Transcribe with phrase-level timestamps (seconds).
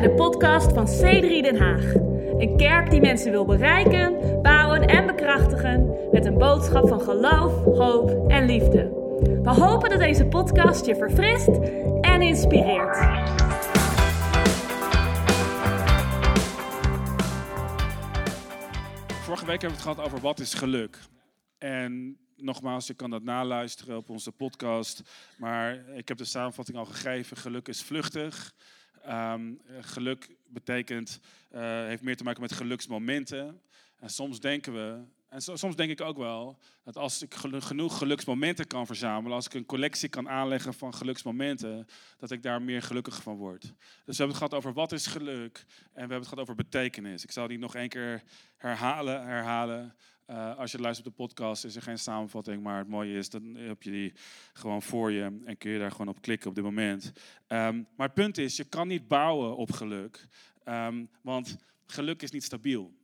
[0.00, 1.94] bij de podcast van C3 Den Haag.
[2.38, 8.30] Een kerk die mensen wil bereiken, bouwen en bekrachtigen met een boodschap van geloof, hoop
[8.30, 8.82] en liefde.
[9.42, 11.48] We hopen dat deze podcast je verfrist
[12.00, 12.96] en inspireert.
[19.22, 20.98] Vorige week hebben we het gehad over wat is geluk.
[21.58, 25.02] En nogmaals, je kan dat naluisteren op onze podcast.
[25.38, 27.36] Maar ik heb de samenvatting al gegeven.
[27.36, 28.54] Geluk is vluchtig.
[29.08, 31.20] Ehm, geluk betekent,
[31.54, 33.60] uh, heeft meer te maken met geluksmomenten.
[33.98, 38.66] En soms denken we, en soms denk ik ook wel, dat als ik genoeg geluksmomenten
[38.66, 41.86] kan verzamelen, als ik een collectie kan aanleggen van geluksmomenten,
[42.18, 43.60] dat ik daar meer gelukkig van word.
[43.60, 43.72] Dus
[44.16, 47.22] we hebben het gehad over wat is geluk en we hebben het gehad over betekenis.
[47.22, 48.22] Ik zal die nog één keer
[48.56, 49.94] herhalen, herhalen.
[50.30, 53.30] Uh, als je luistert op de podcast is er geen samenvatting, maar het mooie is,
[53.30, 54.12] dan heb je die
[54.52, 57.12] gewoon voor je en kun je daar gewoon op klikken op dit moment.
[57.48, 60.26] Um, maar het punt is, je kan niet bouwen op geluk,
[60.64, 62.97] um, want geluk is niet stabiel.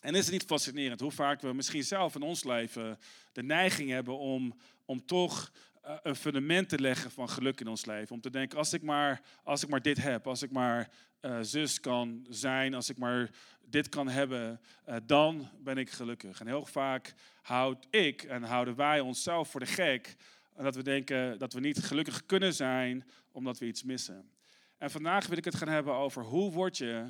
[0.00, 2.98] En is het niet fascinerend hoe vaak we misschien zelf in ons leven
[3.32, 5.52] de neiging hebben om, om toch
[5.84, 8.14] uh, een fundament te leggen van geluk in ons leven.
[8.14, 10.90] Om te denken, als ik maar, als ik maar dit heb, als ik maar
[11.20, 13.30] uh, zus kan zijn, als ik maar
[13.64, 14.60] dit kan hebben,
[15.06, 16.40] dan ben ik gelukkig.
[16.40, 20.16] En heel vaak houd ik en houden wij onszelf voor de gek.
[20.56, 24.30] Dat we denken dat we niet gelukkig kunnen zijn omdat we iets missen.
[24.78, 27.04] En vandaag wil ik het gaan hebben over hoe word je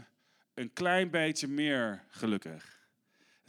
[0.55, 2.80] een klein beetje meer gelukkig.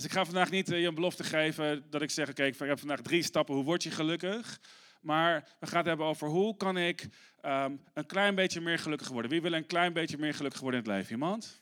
[0.01, 2.79] Dus ik ga vandaag niet je een belofte geven dat ik zeg, oké, ik heb
[2.79, 4.59] vandaag drie stappen, hoe word je gelukkig?
[5.01, 7.07] Maar we gaan het hebben over hoe kan ik
[7.45, 9.31] um, een klein beetje meer gelukkig worden.
[9.31, 11.11] Wie wil een klein beetje meer gelukkig worden in het leven?
[11.11, 11.61] Iemand?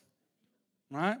[0.86, 1.18] Maar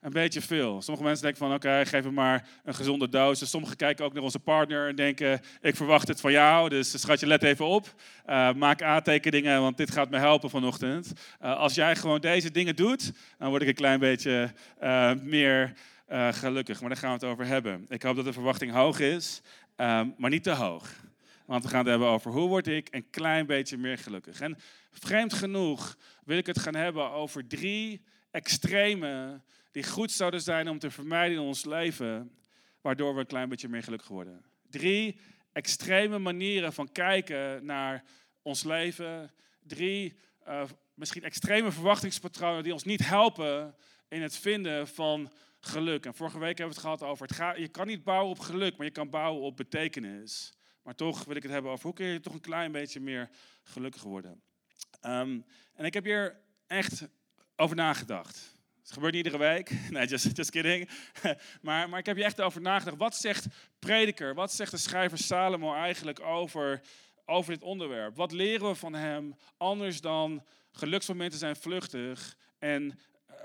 [0.00, 0.82] een beetje veel.
[0.82, 3.50] Sommige mensen denken van, oké, geef me maar een gezonde dosis.
[3.50, 7.26] Sommigen kijken ook naar onze partner en denken, ik verwacht het van jou, dus schatje,
[7.26, 7.94] let even op.
[8.26, 11.12] Uh, maak aantekeningen, want dit gaat me helpen vanochtend.
[11.38, 14.52] Als jij gewoon deze dingen doet, dan word ik een klein beetje
[15.22, 15.72] meer
[16.12, 16.80] gelukkig.
[16.80, 17.84] Maar daar gaan we het over hebben.
[17.88, 19.40] Ik hoop dat de verwachting hoog is,
[19.76, 20.94] um, maar niet te hoog.
[21.46, 24.40] Want we gaan het hebben over hoe word ik een klein beetje meer gelukkig.
[24.40, 24.58] En
[24.90, 30.78] vreemd genoeg wil ik het gaan hebben over drie extremen die goed zouden zijn om
[30.78, 32.32] te vermijden in ons leven,
[32.80, 34.44] waardoor we een klein beetje meer gelukkig worden.
[34.70, 35.18] Drie
[35.52, 38.04] extreme manieren van kijken naar
[38.42, 39.30] ons leven.
[39.66, 40.14] Drie
[40.48, 40.62] uh,
[40.94, 43.74] misschien extreme verwachtingspatronen die ons niet helpen
[44.08, 45.32] in het vinden van
[45.66, 46.06] geluk.
[46.06, 48.38] En vorige week hebben we het gehad over, het gaat, je kan niet bouwen op
[48.38, 50.52] geluk, maar je kan bouwen op betekenis.
[50.82, 53.30] Maar toch wil ik het hebben over hoe kun je toch een klein beetje meer
[53.62, 54.42] gelukkig worden.
[55.02, 57.08] Um, en ik heb hier echt
[57.56, 58.56] over nagedacht.
[58.80, 59.70] Het gebeurt niet iedere week.
[59.90, 60.88] Nee, just, just kidding.
[61.62, 62.96] maar, maar ik heb hier echt over nagedacht.
[62.96, 63.46] Wat zegt
[63.78, 66.80] prediker, wat zegt de schrijver Salomo eigenlijk over,
[67.24, 68.16] over dit onderwerp?
[68.16, 72.98] Wat leren we van hem anders dan geluksmomenten zijn vluchtig en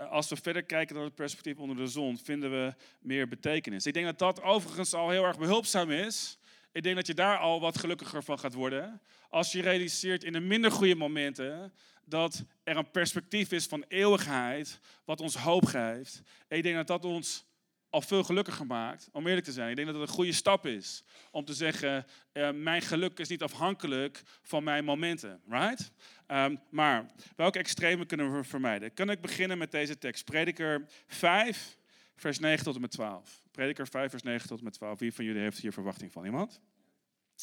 [0.09, 3.85] als we verder kijken naar het perspectief onder de zon, vinden we meer betekenis.
[3.85, 6.37] Ik denk dat dat overigens al heel erg behulpzaam is
[6.77, 9.01] ik denk dat je daar al wat gelukkiger van gaat worden.
[9.29, 11.73] Als je realiseert in de minder goede momenten
[12.05, 16.21] dat er een perspectief is van eeuwigheid, wat ons hoop geeft.
[16.47, 17.45] Ik denk dat dat ons
[17.89, 19.69] al veel gelukkiger maakt, om eerlijk te zijn.
[19.69, 23.27] Ik denk dat het een goede stap is om te zeggen, uh, mijn geluk is
[23.27, 25.91] niet afhankelijk van mijn momenten, right?
[26.27, 27.05] Um, maar
[27.35, 28.93] welke extreme kunnen we vermijden?
[28.93, 30.25] Kan ik beginnen met deze tekst?
[30.25, 31.77] Prediker 5,
[32.15, 33.41] vers 9 tot en met 12.
[33.51, 34.99] Prediker 5, vers 9 tot en met 12.
[34.99, 36.25] Wie van jullie heeft hier verwachting van?
[36.25, 36.61] Iemand?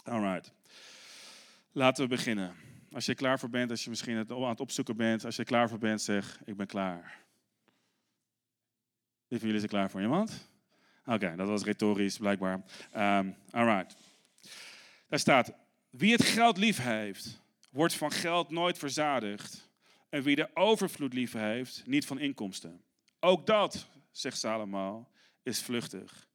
[0.05, 0.53] Alright.
[1.73, 2.55] Laten we beginnen.
[2.93, 5.69] Als je klaar voor bent, als je misschien aan het opzoeken bent, als je klaar
[5.69, 7.24] voor bent, zeg: Ik ben klaar.
[9.35, 10.01] Wie van jullie is klaar voor?
[10.01, 10.49] Iemand?
[11.07, 12.65] Oké, dat was retorisch blijkbaar.
[12.97, 13.97] Um, alright.
[15.09, 15.53] Daar staat:
[15.91, 17.41] Wie het geld lief heeft,
[17.71, 19.71] wordt van geld nooit verzadigd.
[20.09, 22.83] En wie de overvloed lief heeft, niet van inkomsten.
[23.21, 25.09] Ook dat, zegt Salomo,
[25.43, 26.29] is vluchtig.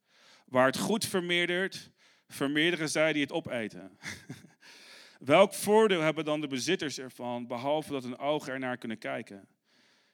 [0.46, 1.92] Waar het goed vermeerdert,
[2.28, 3.98] vermeerderen zij die het opeten.
[5.20, 9.48] Welk voordeel hebben dan de bezitters ervan, behalve dat hun ogen ernaar kunnen kijken?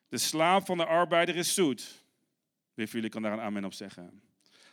[0.08, 2.04] De slaap van de arbeider is zoet.
[2.76, 4.22] Wie van jullie kan daar een amen op zeggen?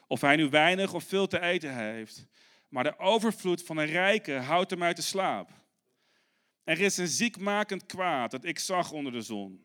[0.06, 2.26] Of hij nu weinig of veel te eten heeft.
[2.68, 5.50] Maar de overvloed van een rijke houdt hem uit de slaap.
[6.64, 9.64] Er is een ziekmakend kwaad dat ik zag onder de zon.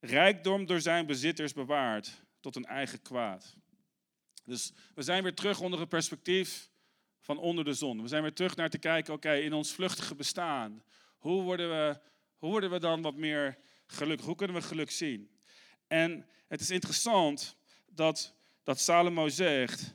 [0.00, 3.56] Rijkdom door zijn bezitters bewaard tot een eigen kwaad.
[4.44, 6.70] Dus we zijn weer terug onder het perspectief
[7.20, 8.02] van onder de zon.
[8.02, 10.82] We zijn weer terug naar te kijken, oké, in ons vluchtige bestaan,
[11.18, 12.00] hoe worden, we,
[12.36, 14.26] hoe worden we dan wat meer gelukkig?
[14.26, 15.30] Hoe kunnen we geluk zien?
[15.86, 17.56] En het is interessant
[17.86, 18.34] dat,
[18.64, 19.94] dat Salomo zegt,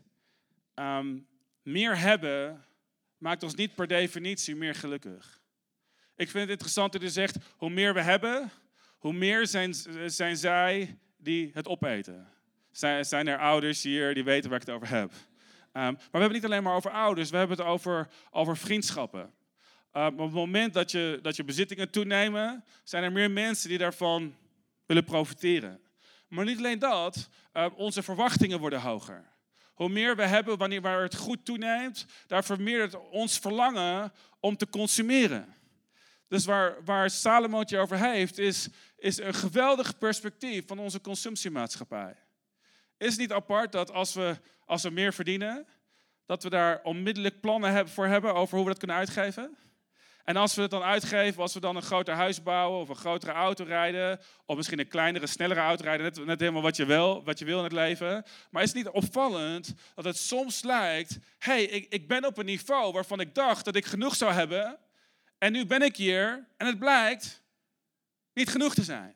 [0.76, 1.28] um,
[1.62, 2.66] meer hebben
[3.18, 5.42] maakt ons niet per definitie meer gelukkig.
[6.16, 8.52] Ik vind het interessant dat hij zegt, hoe meer we hebben,
[8.98, 9.74] hoe meer zijn,
[10.06, 12.28] zijn zij die het opeten.
[12.72, 15.12] Zijn, zijn er ouders hier die weten waar ik het over heb?
[15.12, 18.58] Ehm, maar we hebben het niet alleen maar over ouders, we hebben het over, over
[18.58, 19.34] vriendschappen.
[19.94, 23.78] Uh, op het moment dat je, dat je bezittingen toenemen, zijn er meer mensen die
[23.78, 24.36] daarvan
[24.86, 25.86] willen profiteren.
[26.28, 29.36] Maar niet alleen dat, uh, onze verwachtingen worden hoger.
[29.74, 34.70] Hoe meer we hebben wanneer waar het goed toeneemt, daar vermeerdert ons verlangen om te
[34.70, 35.56] consumeren.
[36.28, 42.16] Dus waar, waar Salomo het over heeft, is, is een geweldig perspectief van onze consumptiemaatschappij.
[42.98, 45.68] Is het niet apart dat als we, als we meer verdienen,
[46.26, 49.58] dat we daar onmiddellijk plannen voor hebben over hoe we dat kunnen uitgeven?
[50.28, 52.96] En als we het dan uitgeven, als we dan een groter huis bouwen of een
[52.96, 57.24] grotere auto rijden, of misschien een kleinere, snellere auto rijden, net, helemaal wat je, wil,
[57.24, 58.26] wat je wil in het leven.
[58.52, 62.38] Maar is het niet opvallend dat het soms lijkt, hé, hey, ik, ik ben op
[62.38, 64.80] een niveau waarvan ik dacht dat ik genoeg zou hebben,
[65.38, 67.44] en nu ben ik hier en het blijkt
[68.34, 69.16] niet genoeg te zijn.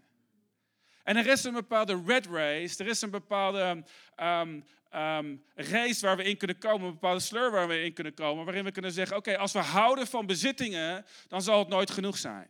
[1.03, 3.83] En er is een bepaalde red race, er is een bepaalde
[4.17, 4.63] um,
[4.95, 8.45] um, race waar we in kunnen komen, een bepaalde sleur waar we in kunnen komen,
[8.45, 12.17] waarin we kunnen zeggen, oké, als we houden van bezittingen, dan zal het nooit genoeg
[12.17, 12.49] zijn.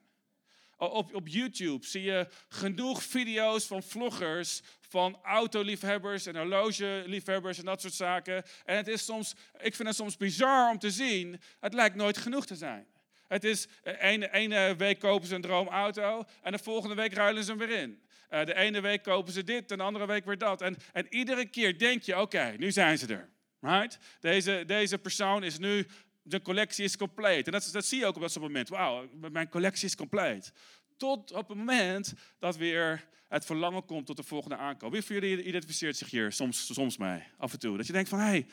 [0.78, 7.82] Op, op YouTube zie je genoeg video's van vloggers, van autoliefhebbers en horlogeliefhebbers en dat
[7.82, 8.44] soort zaken.
[8.66, 12.18] En het is soms, ik vind het soms bizar om te zien, het lijkt nooit
[12.18, 12.86] genoeg te zijn.
[13.28, 17.50] Het is, ene, ene week kopen ze een droomauto en de volgende week ruilen ze
[17.50, 18.02] hem weer in.
[18.34, 20.62] Uh, de ene week kopen ze dit de andere week weer dat.
[20.62, 23.30] En, en iedere keer denk je, oké, nu zijn ze er.
[23.60, 23.98] Right?
[24.20, 25.88] Deze, deze persoon is nu,
[26.22, 27.46] de collectie is compleet.
[27.46, 28.70] En dat, zie je ook op dat moment.
[28.70, 30.52] Wauw, mijn collectie is compleet.
[30.98, 34.92] Tot op het moment dat weer het verlangen komt tot de volgende aankoop.
[34.92, 36.98] Wie van jullie identificeert zich hier soms, soms
[37.38, 37.78] af en toe?
[37.78, 38.46] Dat je denkt van, hé, hey,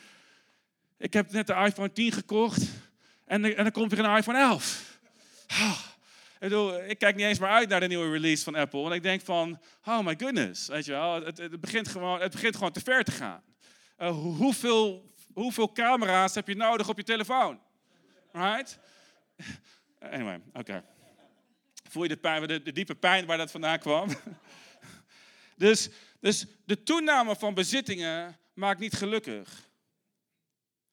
[0.97, 2.69] ik heb net de iPhone 10 gekocht
[3.25, 4.99] en, en dan komt weer een iPhone 11.
[6.39, 6.51] Ik,
[6.87, 8.81] ik kijk niet eens maar uit naar de nieuwe release van Apple.
[8.81, 10.67] Want ik denk van, oh my goodness.
[10.67, 13.43] Weet je wel, het, het begint, gewoon, het begint gewoon te ver te gaan.
[13.97, 17.59] Uh, hoeveel, hoeveel camera's heb je nodig op je telefoon?
[18.31, 18.79] Right?
[19.99, 20.83] Anyway, oké.
[21.89, 24.09] Voel je de, pijn, de diepe pijn waar dat vandaan kwam?
[25.55, 25.89] dus,
[26.19, 29.69] dus de toename van bezittingen maakt niet gelukkig.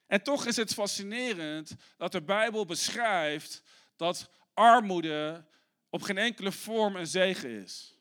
[0.06, 3.62] En toch is het fascinerend dat de Bijbel beschrijft
[3.96, 5.44] dat armoede
[5.91, 7.97] op geen enkele vorm een zegen is.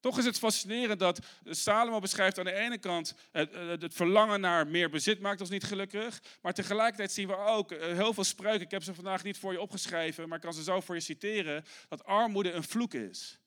[0.00, 4.66] Toch is het fascinerend dat Salomo beschrijft aan de ene kant het, het, verlangen naar
[4.66, 6.22] meer bezit maakt ons niet gelukkig.
[6.40, 8.60] Maar tegelijkertijd zien we ook eh, heel veel spreuken.
[8.60, 11.00] Ik heb ze vandaag niet voor je opgeschreven, maar ik kan ze zo voor je
[11.00, 11.64] citeren.
[11.88, 13.38] Dat armoede een vloek is.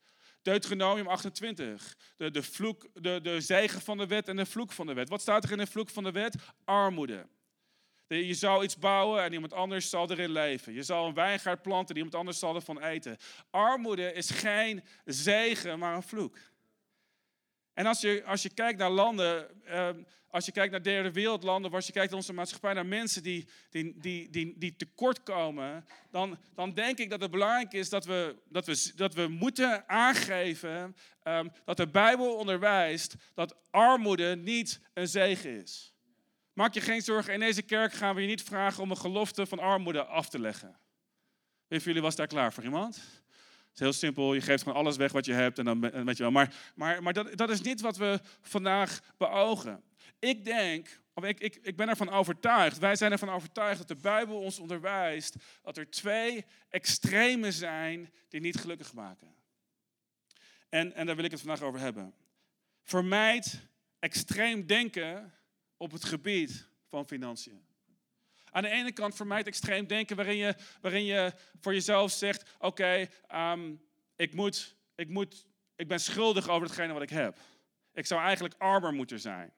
[0.41, 1.97] Deuteronomium 28.
[2.17, 5.09] De, de, vloek, de, de zegen van de wet en de vloek van de wet.
[5.09, 6.35] Wat staat er in de vloek van de wet?
[6.65, 7.27] Armoede.
[8.07, 10.73] Je zou iets bouwen en iemand anders zal erin leven.
[10.73, 13.17] Je zal een wijngaard planten en iemand anders zal ervan eten.
[13.49, 16.37] Armoede is geen zegen, maar een vloek.
[17.73, 21.71] En als je, als je kijkt naar landen, ehm, als je kijkt naar derde wereldlanden,
[21.71, 25.85] als je kijkt naar onze maatschappij, naar mensen die, die, die, die, die tekort komen,
[26.11, 29.89] dan, dan denk ik dat het belangrijk is dat we, dat we, dat we moeten
[29.89, 35.94] aangeven um, dat de Bijbel onderwijst dat armoede niet een zegen is.
[36.55, 39.45] Maak je geen zorgen, in deze kerk gaan we je niet vragen om een gelofte
[39.45, 40.77] van armoede af te leggen.
[41.67, 42.95] Wie van jullie was daar klaar voor iemand?
[42.95, 46.17] Het is heel simpel, je geeft gewoon alles weg wat je hebt en dan weet
[46.17, 46.31] je wel.
[46.31, 49.83] Maar, maar, maar dat, dat is niet wat we vandaag beogen.
[50.19, 53.95] Ik denk, of ik, ik, ik ben ervan overtuigd, wij zijn ervan overtuigd dat de
[53.95, 59.35] Bijbel ons onderwijst dat er twee extremen zijn die niet gelukkig maken.
[60.69, 62.13] En, en daar wil ik het vandaag over hebben.
[62.83, 63.67] Vermijd
[63.99, 65.33] extreem denken
[65.77, 67.65] op het gebied van financiën.
[68.51, 73.07] Aan de ene kant vermijd extreem denken waarin je, waarin je voor jezelf zegt, oké,
[73.27, 73.75] ehm,
[74.15, 77.37] ik, moet, ik, moet, ik ben schuldig over hetgene wat ik heb.
[77.93, 79.53] Ik zou eigenlijk armer moeten zijn.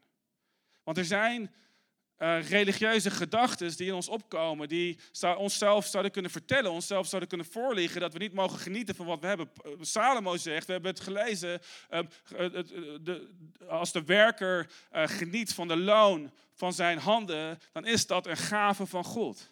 [0.83, 1.53] Want er zijn
[2.19, 7.29] uh, religieuze gedachten die in ons opkomen, die zou, onszelf zouden kunnen vertellen, onszelf zouden
[7.29, 9.49] kunnen voorliggen dat we niet mogen genieten van wat we hebben.
[9.63, 11.99] Eh, Salomo zegt, we hebben het gelezen, uh,
[13.01, 13.29] de,
[13.67, 18.85] als de werker geniet van de loon van zijn handen, dan is dat een gave
[18.85, 19.51] van God.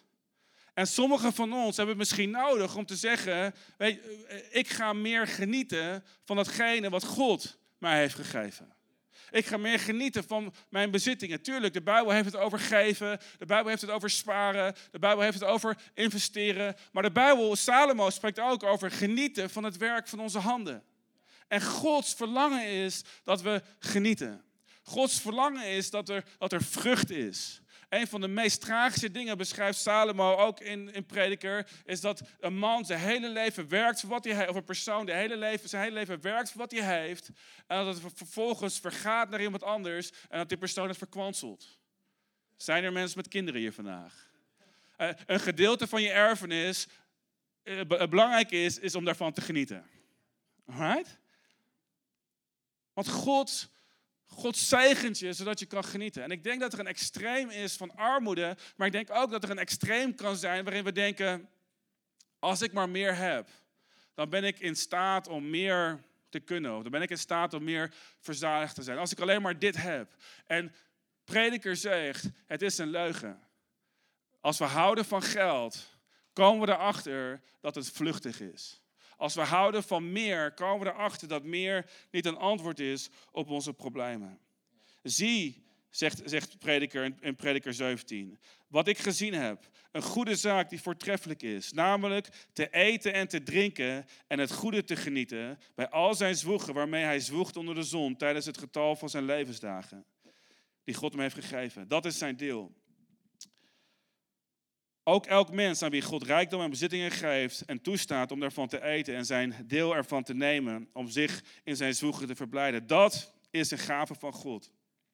[0.74, 4.00] En sommigen van ons hebben het misschien nodig om te zeggen, weet,
[4.50, 8.75] ik ga meer genieten van datgene wat God mij heeft gegeven.
[9.30, 11.42] Ik ga meer genieten van mijn bezittingen.
[11.42, 13.18] Tuurlijk, de Bijbel heeft het over geven.
[13.38, 14.74] De Bijbel heeft het over sparen.
[14.90, 16.76] De Bijbel heeft het over investeren.
[16.92, 20.82] Maar de Bijbel, Salomo, spreekt ook over genieten van het werk van onze handen.
[21.48, 24.44] En Gods verlangen is dat we genieten.
[24.82, 27.60] Gods verlangen is dat er, dat er vrucht is.
[27.88, 32.58] Een van de meest tragische dingen beschrijft Salomo ook in, in Prediker, is dat een
[32.58, 35.68] man zijn hele leven werkt voor wat hij heeft, of een persoon de hele leven,
[35.68, 37.30] zijn hele leven werkt voor wat hij heeft,
[37.66, 41.78] en dat het vervolgens vergaat naar iemand anders en dat die persoon het verkwanselt.
[42.56, 44.30] Zijn er mensen met kinderen hier vandaag?
[44.98, 46.86] Uh, een gedeelte van je erfenis,
[47.64, 49.86] uh, belangrijk is, is om daarvan te genieten.
[50.66, 51.18] Alright?
[52.92, 53.68] Want God
[54.26, 56.22] God zegent je zodat je kan genieten.
[56.22, 59.44] En ik denk dat er een extreem is van armoede, maar ik denk ook dat
[59.44, 61.48] er een extreem kan zijn waarin we denken,
[62.38, 63.48] als ik maar meer heb,
[64.14, 66.82] dan ben ik in staat om meer te kunnen.
[66.82, 68.98] Dan ben ik in staat om meer verzadigd te zijn.
[68.98, 70.14] Als ik alleen maar dit heb.
[70.46, 70.74] En
[71.24, 73.40] prediker zegt, het is een leugen.
[74.40, 75.90] Als we houden van geld,
[76.32, 78.80] komen we erachter dat het vluchtig is.
[79.16, 83.48] Als we houden van meer, komen we erachter dat meer niet een antwoord is op
[83.48, 84.38] onze problemen.
[85.02, 89.68] Zie, zegt, zegt prediker in, prediker 17, wat ik gezien heb.
[89.92, 91.72] Een goede zaak die voortreffelijk is.
[91.72, 95.58] Namelijk te eten en te drinken en het goede te genieten.
[95.74, 99.24] Bij al zijn zwoegen waarmee hij zwoegt onder de zon tijdens het getal van zijn
[99.24, 100.04] levensdagen.
[100.84, 101.88] Die God hem heeft gegeven.
[101.88, 102.74] Dat is zijn deel.
[105.08, 108.82] Ook elk mens aan wie God rijkdom en bezittingen geeft en toestaat om daarvan te
[108.82, 112.86] eten en zijn deel ervan te nemen, om zich in zijn zwoegen te verblijden.
[112.86, 114.70] Dat is een gave van God.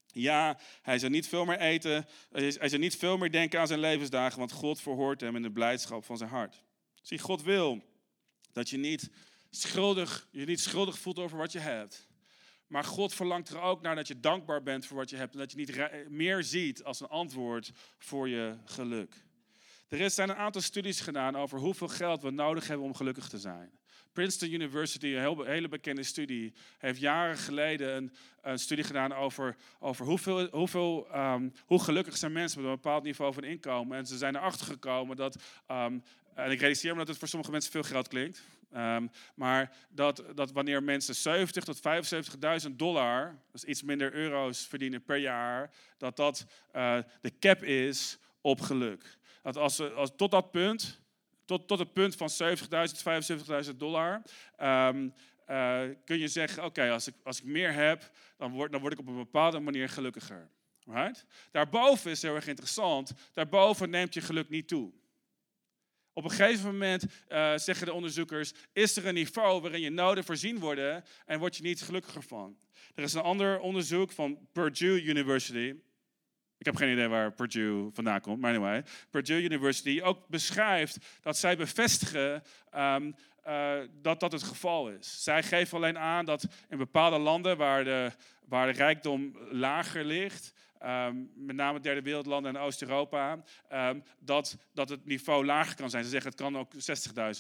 [0.07, 3.81] Ja, hij zal niet veel meer eten, hij zal niet veel meer denken aan zijn
[3.81, 6.63] levensdagen, want God verhoort hem in de blijdschap van zijn hart.
[7.03, 7.83] Zie, God wil
[8.53, 9.11] dat je niet
[9.51, 12.09] schuldig, je niet schuldig voelt over wat je hebt.
[12.67, 15.39] Maar God verlangt er ook naar dat je dankbaar bent voor wat je hebt en
[15.39, 19.15] dat je niet meer ziet als een antwoord voor je geluk.
[20.01, 23.39] Er zijn een aantal studies gedaan over hoeveel geld we nodig hebben om gelukkig te
[23.39, 23.71] zijn.
[24.13, 30.07] Princeton University, een hele bekende studie, heeft jaren geleden een, een studie gedaan over, over
[30.07, 33.99] hoeveel, hoeveel, ehm, hoe gelukkig zijn mensen met een bepaald niveau van inkomen.
[33.99, 35.99] En ze zijn erachter gekomen dat, ehm,
[36.35, 38.43] en ik realiseer me dat het voor sommige mensen veel geld klinkt,
[38.77, 45.03] um, maar dat, dat wanneer mensen 70 tot 75.000 dollar, dus iets minder euro's verdienen
[45.03, 46.47] per jaar, dat dat
[46.77, 49.21] uh, de cap is op geluk.
[49.43, 51.01] Dat als, als, tot dat punt,
[51.45, 54.23] tot, tot het punt van 70.000, 75.000 dollar,
[54.63, 55.15] um,
[55.49, 58.93] uh, kun je zeggen, oké, als, ik, als ik meer heb, dan word, dan word
[58.93, 60.51] ik op een bepaalde manier gelukkiger.
[60.85, 61.27] Right?
[61.51, 64.93] Daarboven is heel erg interessant, daarboven neemt je geluk niet toe.
[66.13, 70.25] Op een gegeven moment, uh, zeggen de onderzoekers, is er een niveau waarin je noden
[70.25, 72.57] voorzien worden en word je niet gelukkiger van.
[72.95, 75.75] Er is een ander onderzoek van Purdue University.
[76.63, 78.85] Ik heb geen idee waar Purdue vandaan komt, maar anyway.
[79.11, 82.43] Purdue University ook beschrijft dat zij bevestigen
[82.77, 83.15] um,
[83.47, 85.23] uh, dat dat het geval is.
[85.23, 88.11] Zij geven alleen aan dat in bepaalde landen waar de,
[88.49, 90.53] waar de rijkdom lager ligt,
[90.85, 96.05] um, met name derde wereldlanden en Oost-Europa, um, dat, dat het niveau lager kan zijn.
[96.05, 96.73] Ze zeggen het kan ook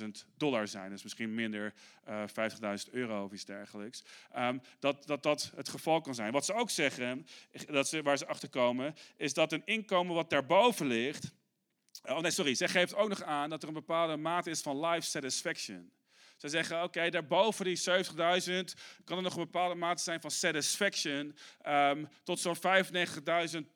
[0.03, 1.75] 60.000 dollar zijn, dus misschien minder
[2.09, 4.05] uh, eh, 50.000 euro of iets dergelijks.
[4.39, 6.33] Um, dat, dat dat het geval kan zijn.
[6.33, 7.27] Wat ze ook zeggen,
[7.67, 11.33] dat ze, waar ze achter komen, is dat een inkomen wat daarboven ligt.
[12.03, 12.55] Oh nee, sorry.
[12.55, 15.91] Zij geeft ook nog aan dat er een bepaalde mate is van life satisfaction.
[16.43, 17.85] Ze zeggen, oké, daarboven die 70.000
[19.05, 21.37] kan er nog een bepaalde mate zijn van satisfaction.
[21.69, 22.63] Um, tot zo'n 95.000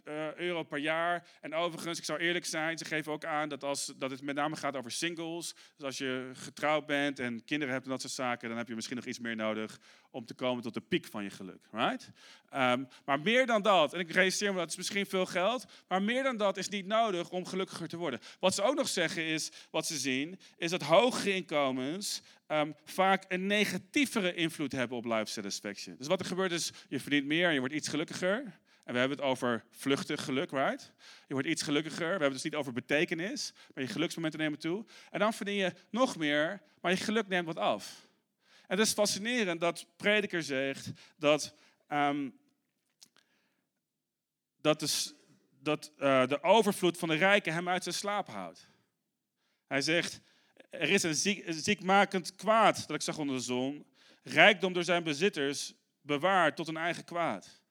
[0.05, 1.27] uh, euro per jaar.
[1.41, 4.35] En overigens, ik zou eerlijk zijn, ze geven ook aan dat, als, dat het met
[4.35, 5.55] name gaat over singles.
[5.77, 8.75] Dus als je getrouwd bent en kinderen hebt en dat soort zaken, dan heb je
[8.75, 9.81] misschien nog iets meer nodig
[10.17, 11.69] om te komen tot de piek van je geluk.
[11.71, 12.11] Right?
[12.55, 16.03] Um, maar meer dan dat, en ik realiseer me dat is misschien veel geld, maar
[16.03, 18.21] meer dan dat is niet nodig om gelukkiger te worden.
[18.41, 23.25] Wat ze ook nog zeggen is, wat ze zien, is dat hogere inkomens um, vaak
[23.29, 25.97] een negatievere invloed hebben op life satisfaction.
[25.99, 28.61] Dus wat er gebeurt is, je verdient meer en je wordt iets gelukkiger.
[28.85, 30.93] En we hebben het over vluchtig geluk, right?
[31.27, 31.99] Je wordt iets gelukkiger.
[31.99, 34.85] We hebben het dus niet over betekenis, maar je geluksmomenten nemen toe.
[35.11, 38.06] En dan verdien je nog meer, maar je geluk neemt wat af.
[38.67, 41.55] Het is fascinerend dat prediker zegt dat,
[41.89, 42.39] um,
[44.61, 45.15] dat, de,
[45.61, 48.69] dat uh, de overvloed van de rijken hem uit zijn slaap houdt.
[49.67, 50.21] Hij zegt,
[50.71, 53.87] er is een, ziek, ziekmakend kwaad dat ik zag onder de zon.
[54.23, 57.63] Rijkdom door zijn bezitters bewaard tot een eigen kwaad.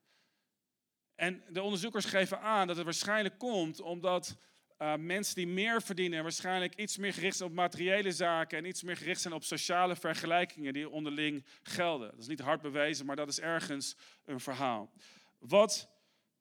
[1.16, 4.38] En de onderzoekers geven aan dat het waarschijnlijk komt omdat
[4.80, 8.84] uh, mensen die meer verdienen waarschijnlijk iets meer gericht zijn op materiële zaken en iets
[8.84, 12.10] meer gericht zijn op sociale vergelijkingen die onderling gelden.
[12.10, 14.92] Dat is niet hard bewezen, maar dat is ergens een verhaal.
[15.40, 15.90] Wat,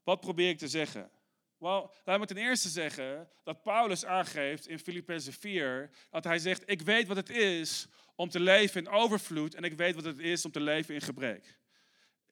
[0.03, 1.11] wat probeer ik te zeggen?
[1.59, 6.63] Wel, laat me ten eerste zeggen dat Paulus aangeeft in Filippenzen 4 dat hij zegt:
[6.67, 10.19] Ik weet wat het is om te leven in overvloed en ik weet wat het
[10.19, 11.59] is om te leven in gebrek.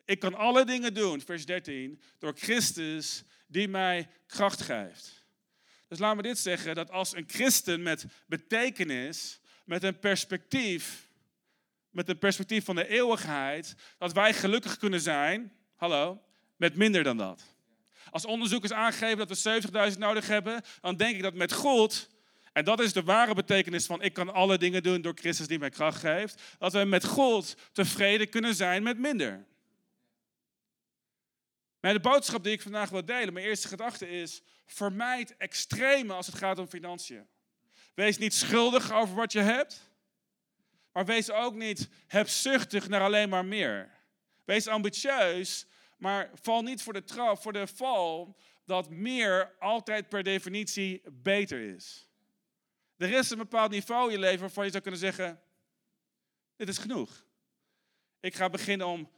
[0.05, 5.22] Ik kan alle dingen doen, vers 13, door Christus die mij kracht geeft.
[5.93, 11.09] Dus laat me dit zeggen, dat als een christen met betekenis, met een perspectief,
[11.91, 16.23] met een perspectief van de eeuwigheid, dat wij gelukkig kunnen zijn, hallo,
[16.57, 17.43] met minder dan dat.
[18.11, 22.09] Als onderzoekers aangeven dat we 70.000 nodig hebben, dan denk ik dat met God,
[22.53, 25.59] en dat is de ware betekenis van ik kan alle dingen doen door Christus die
[25.59, 29.47] mij kracht geeft, dat we met God tevreden kunnen zijn met minder.
[31.83, 36.27] Maar de boodschap die ik vandaag wil delen, mijn eerste gedachte is, vermijd extreme als
[36.27, 37.27] het gaat om financiën.
[37.95, 39.91] Wees niet schuldig over wat je hebt,
[40.93, 43.91] maar wees ook niet hebzuchtig naar alleen maar meer.
[44.45, 45.67] Wees ambitieus,
[45.99, 51.75] maar val niet voor de, trap, voor de val dat meer altijd per definitie beter
[51.75, 52.09] is.
[52.97, 55.43] Er is een bepaald niveau in je leven waarvan je zou kunnen zeggen,
[56.57, 57.25] dit is genoeg.
[58.21, 59.11] Ik ga beginnen om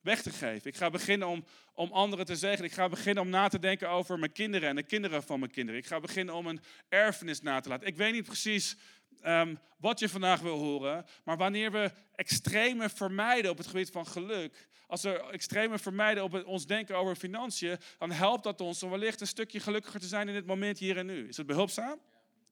[0.00, 0.70] weg te geven.
[0.70, 2.64] Ik ga beginnen om, om anderen te zeggen.
[2.64, 5.50] Ik ga beginnen om na te denken over mijn kinderen en de kinderen van mijn
[5.50, 5.80] kinderen.
[5.80, 7.86] Ik ga beginnen om een erfenis na te laten.
[7.86, 8.76] Ik weet niet precies
[9.26, 14.06] um, wat je vandaag wil horen, maar wanneer we extreme vermijden op het gebied van
[14.06, 18.90] geluk, als we extreme vermijden op ons denken over financiën, dan helpt dat ons om
[18.90, 21.28] wellicht een stukje gelukkiger te zijn in dit moment hier en nu.
[21.28, 22.00] Is het behulpzaam?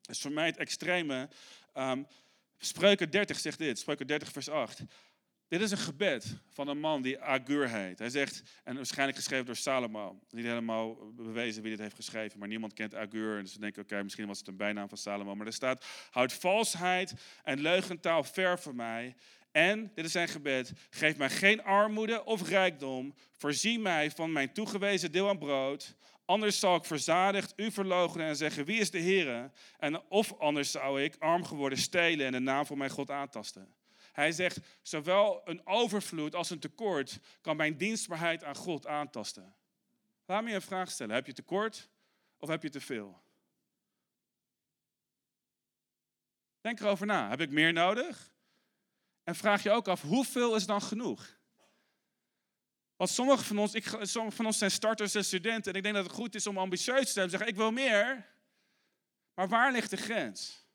[0.03, 1.29] Dus vermijd extreme.
[1.75, 2.07] Um,
[2.59, 4.83] Spreuken 30 zegt dit, Spreuken 30 vers 8.
[5.49, 7.99] Dit is een gebed van een man die Agur heet.
[7.99, 10.19] Hij zegt, en waarschijnlijk geschreven door Salomo.
[10.31, 13.37] Niet helemaal bewezen wie dit heeft geschreven, maar niemand kent Agur.
[13.37, 15.35] En dus ze denken, oké, misschien was het een bijnaam van Salomo.
[15.35, 19.15] Maar er staat, houd valsheid en leugentaal ver van mij.
[19.53, 23.15] En, dit is zijn gebed, geef mij geen armoede of rijkdom.
[23.33, 25.95] Voorzie mij van mijn toegewezen deel aan brood.
[26.25, 29.51] Anders zal ik verzadigd u verloochenen en zeggen, wie is de Heer?
[29.79, 33.77] En of anders zou ik arm geworden stelen en de naam van mijn God aantasten.
[34.19, 39.55] Hij zegt, zowel een overvloed als een tekort kan mijn dienstbaarheid aan God aantasten.
[40.27, 41.15] Laat me je een vraag stellen.
[41.15, 41.89] Heb je tekort
[42.37, 43.23] of heb je te veel?
[46.61, 47.29] Denk erover na.
[47.29, 48.33] Heb ik meer nodig?
[49.25, 51.39] En vraag je ook af, hoeveel is dan genoeg?
[52.97, 53.85] Want sommige van ons, ik,
[54.29, 55.73] van ons zijn starters en studenten.
[55.73, 57.25] En ik denk dat het goed is om ambitieus te zijn.
[57.25, 58.27] En zeggen, ik wil meer.
[59.35, 60.67] Maar waar ligt de grens?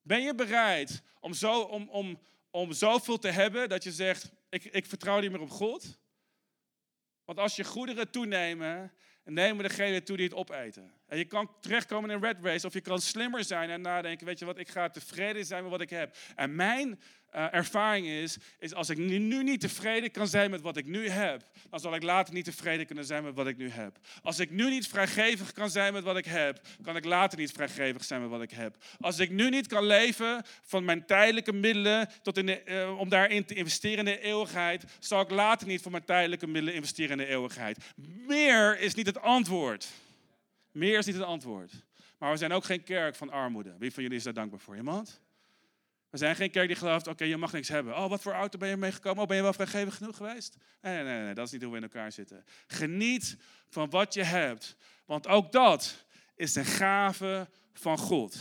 [0.00, 2.18] Ben je bereid om, zo, om, om,
[2.52, 5.98] om zoveel te hebben dat je zegt, ik, ik vertrouw niet meer op God?
[7.24, 8.92] Want als je goederen toenemen,
[9.24, 10.92] nemen degene toe die het opeten.
[11.06, 14.26] En je kan terechtkomen in een red race of je kan slimmer zijn en nadenken,
[14.26, 16.16] weet je wat, ik ga tevreden zijn met wat ik heb.
[16.34, 17.00] En mijn
[17.36, 21.08] uh, ervaring is, is als ik nu, niet tevreden kan zijn met wat ik nu
[21.08, 23.98] heb, dan zal ik later niet tevreden kunnen zijn met wat ik nu heb.
[24.22, 27.52] Als ik nu niet vrijgevig kan zijn met wat ik heb, kan ik later niet
[27.52, 28.76] vrijgevig zijn met wat ik heb.
[29.00, 33.08] Als ik nu niet kan leven van mijn tijdelijke middelen tot in de, uh, om
[33.08, 37.10] daarin te investeren in de eeuwigheid, zal ik later niet van mijn tijdelijke middelen investeren
[37.10, 37.78] in de eeuwigheid.
[38.26, 39.88] Meer is niet het antwoord.
[40.72, 41.72] Meer is niet het antwoord.
[42.18, 43.74] Maar we zijn ook geen kerk van armoede.
[43.78, 44.76] Wie van jullie is daar dankbaar voor?
[44.76, 45.20] Iemand?
[46.12, 47.96] We zijn geen kerk die gelooft, oké, je mag niks hebben.
[47.96, 49.22] Oh, wat voor auto ben je meegekomen?
[49.22, 50.56] Oh, ben je wel vrijgevig genoeg geweest?
[50.80, 52.44] Nee, nee, nee, nee, dat is niet hoe we in elkaar zitten.
[52.66, 53.36] Geniet
[53.68, 56.04] van wat je hebt, want ook dat
[56.36, 58.36] is een gave van God.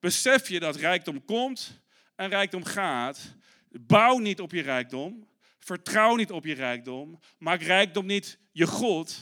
[0.00, 1.80] Besef je dat rijkdom komt
[2.16, 3.20] en rijkdom gaat.
[3.70, 5.28] Bouw niet op je rijkdom.
[5.58, 7.20] Vertrouw niet op je rijkdom.
[7.38, 9.18] Maak rijkdom niet je God.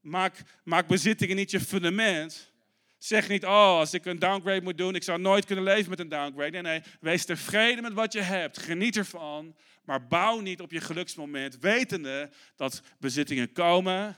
[0.00, 2.52] Maak, maak bezittingen niet je fundament.
[2.98, 6.00] Zeg niet, oh, als ik een downgrade moet doen, ik zou nooit kunnen leven met
[6.00, 6.50] een downgrade.
[6.50, 8.58] Nee, nee, wees tevreden met wat je hebt.
[8.58, 14.16] Geniet ervan, maar bouw niet op je geluksmoment, wetende dat bezittingen komen.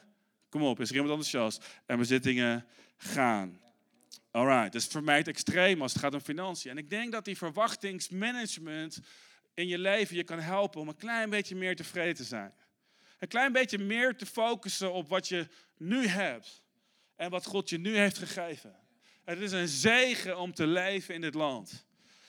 [0.49, 1.67] Kom op, is er iemand enthousiast?
[1.87, 2.67] En bezittingen
[2.97, 3.61] gaan.
[4.31, 6.71] Alright, dus vermijd extreem als het gaat om financiën.
[6.71, 9.01] En ik denk dat die verwachtingsmanagement
[9.55, 12.53] in je leven je kan helpen om een klein beetje meer tevreden te zijn.
[13.19, 16.63] Een klein beetje meer te focussen op wat je nu hebt
[17.21, 18.77] en wat God je nu heeft gegeven.
[19.25, 21.87] Het is een zegen om te leven in dit land.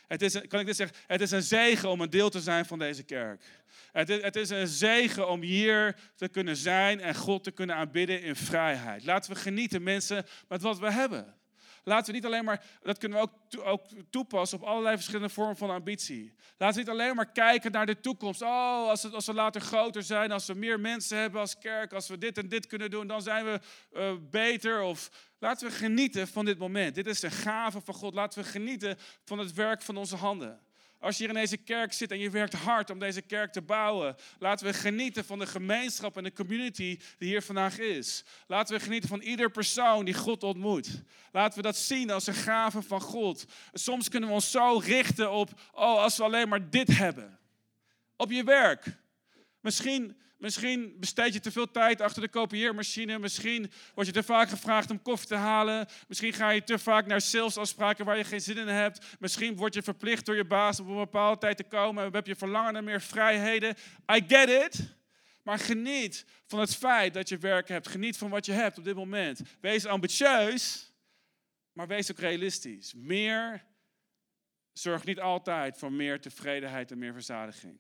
[0.08, 0.98] Het is, kan ik dit zeggen?
[1.08, 3.44] Het is een zegen om een deel te zijn van deze kerk.
[3.92, 7.76] Het is, het is een zegen om hier te kunnen zijn en God te kunnen
[7.76, 9.04] aanbidden in vrijheid.
[9.04, 11.36] Laten we genieten, mensen, met wat we hebben.
[11.84, 15.58] Laten we niet alleen maar, dat kunnen we ook, ook toepassen op allerlei verschillende vormen
[15.58, 16.34] van ambitie.
[16.58, 18.42] Laten we niet alleen maar kijken naar de toekomst.
[18.42, 22.08] Oh, als, als we later groter zijn, als we meer mensen hebben als kerk, als
[22.08, 23.60] we dit en dit kunnen doen, dan zijn we
[23.94, 24.82] uh, beter.
[24.82, 26.96] Of laten we genieten van dit moment.
[26.96, 28.14] Dit is de gave van God.
[28.14, 30.60] Laten we genieten van het werk van onze handen.
[31.02, 33.62] Als je hier in deze kerk zit en je werkt hard om deze kerk te
[33.62, 38.24] bouwen, laten we genieten van de gemeenschap en de community die hier vandaag is.
[38.48, 41.02] Laten we genieten van ieder persoon die God ontmoet.
[41.32, 43.46] Laten we dat zien als een gave van God.
[43.74, 47.40] Soms kunnen we ons zo richten op, oh, als we alleen maar dit hebben.
[48.16, 48.86] Op je werk.
[49.60, 53.20] Misschien Misschien besteed je te veel tijd achter de kopieermachine.
[53.20, 55.88] Misschien word je te vaak gevraagd om koffie te halen.
[56.08, 59.06] Misschien ga je te vaak naar salesafspraken waar je geen zin in hebt.
[59.20, 62.14] Misschien word je verplicht door je baas op een bepaalde tijd te komen.
[62.14, 63.76] Heb je verlangen naar meer vrijheden.
[64.16, 64.96] I get it.
[65.44, 67.88] Maar geniet van het feit dat je werk hebt.
[67.88, 69.42] Geniet van wat je hebt op dit moment.
[69.60, 70.92] Wees ambitieus,
[71.74, 72.94] maar wees ook realistisch.
[72.94, 73.66] Meer
[74.74, 77.80] zorgt niet altijd voor meer tevredenheid en meer verzadiging.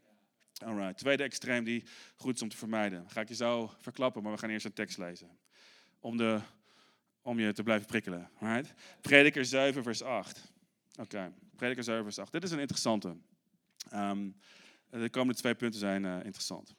[0.95, 1.83] Tweede extreem die
[2.15, 3.09] goed is om te vermijden.
[3.09, 5.39] Ga ik je zo verklappen, maar we gaan eerst een tekst lezen.
[5.99, 6.39] Om, de,
[7.21, 8.29] om je te blijven prikkelen.
[9.01, 10.51] Prediker 7, vers 8.
[10.99, 12.31] Oké, Prediker 7, vers 8.
[12.31, 13.15] Dit is een interessante.
[13.89, 14.29] Ehm,
[14.89, 16.75] de komende twee punten zijn uh, interessant.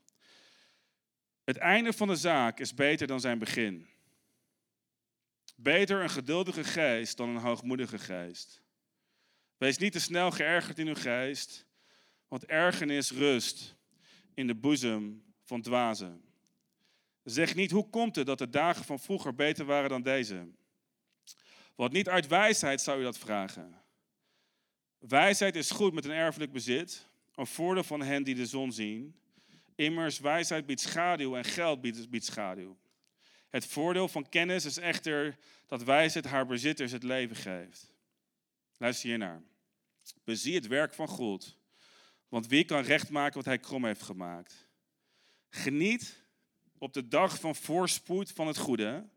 [1.45, 3.87] Het einde van de zaak is beter dan zijn begin.
[5.57, 8.62] Beter een geduldige geest dan een hoogmoedige geest.
[9.57, 11.66] Wees niet te snel geërgerd in uw geest,
[12.33, 13.75] want ergernis rust
[14.35, 16.23] in de boezem van dwazen.
[17.25, 20.49] Zeg niet, hoe komt het dat de dagen van vroeger beter waren dan deze?
[21.75, 23.83] Want niet uit wijsheid zou u dat vragen.
[24.99, 29.16] Wijsheid is goed met een erfelijk bezit, een voordeel van hen die de zon zien.
[29.75, 32.79] Immers, wijsheid biedt schaduw en geld biedt, biedt schaduw.
[33.49, 37.92] Het voordeel van kennis is echter dat wijsheid haar bezitters het leven geeft.
[38.77, 39.42] Luister hiernaar.
[40.25, 41.61] Bezie het werk van God
[42.33, 44.68] want wie kan recht maken wat hij krom heeft gemaakt?
[45.49, 46.25] Geniet
[46.79, 49.09] op de dag van voorspoed van het goede.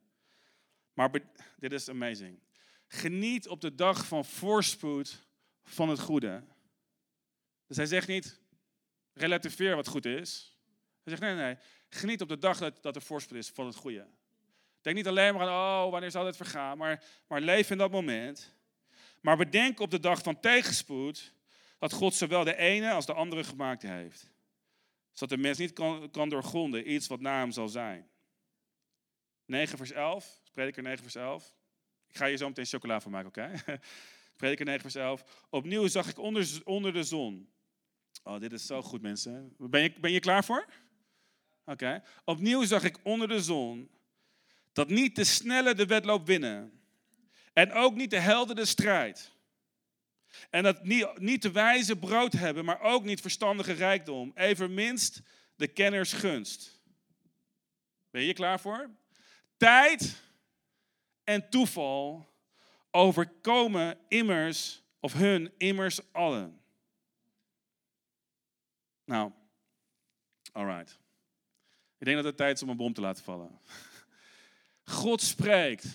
[0.93, 1.11] Maar
[1.57, 2.39] dit is amazing.
[2.87, 5.27] Geniet op de dag van voorspoed
[5.63, 6.43] van het goede.
[7.67, 8.39] Dus hij zegt niet,
[9.13, 10.57] relativeer wat goed is.
[11.03, 11.57] Hij zegt, nee, nee,
[11.89, 14.07] geniet op de dag dat, dat er voorspoed is van het goede.
[14.81, 17.91] Denk niet alleen maar aan, oh, wanneer zal het vergaan, maar, maar leef in dat
[17.91, 18.53] moment.
[19.21, 21.33] Maar bedenk op de dag van tegenspoed
[21.89, 24.31] dat God zowel de ene als de andere gemaakt heeft.
[25.11, 28.09] Zodat de mens niet kan, kan doorgronden iets wat na hem zal zijn.
[29.45, 31.55] 9 vers 11, prediker 9 vers 11.
[32.07, 33.51] Ik ga je zo meteen chocola van maken, oké?
[33.61, 33.79] Okay?
[34.37, 35.45] prediker 9 vers 11.
[35.49, 37.49] Opnieuw zag ik onder, onder de zon.
[38.23, 39.55] Oh, dit is zo goed mensen.
[39.57, 40.65] Ben je, ben je klaar voor?
[41.65, 42.03] Oké.
[42.23, 43.89] Opnieuw zag ik onder de zon
[44.73, 46.81] dat niet de snelle de wedloop winnen.
[47.53, 49.34] En ook niet de helden de strijd.
[50.49, 54.31] En dat niet, niet de wijze brood hebben, maar ook niet verstandige rijkdom.
[54.35, 55.21] Evenminst
[55.55, 56.81] de kenners gunst.
[58.11, 58.89] Ben je klaar voor?
[59.57, 60.21] Tijd
[61.23, 62.33] en toeval
[62.91, 66.61] overkomen immers, of hun immers allen.
[69.05, 69.31] Nou,
[70.51, 70.99] alright.
[71.97, 73.59] Ik denk dat het tijd is om een bom te laten vallen.
[74.83, 75.85] God spreekt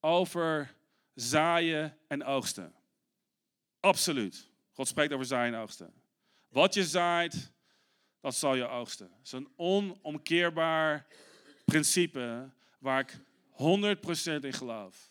[0.00, 0.74] over
[1.14, 2.74] zaaien en oogsten.
[3.80, 4.48] Absoluut.
[4.72, 5.92] God spreekt over en oogsten.
[6.48, 7.52] Wat je zaait,
[8.20, 9.08] dat zal je oogsten.
[9.08, 11.06] Dat is een onomkeerbaar
[11.64, 13.16] principe waar ik
[14.38, 15.10] 100% in geloof.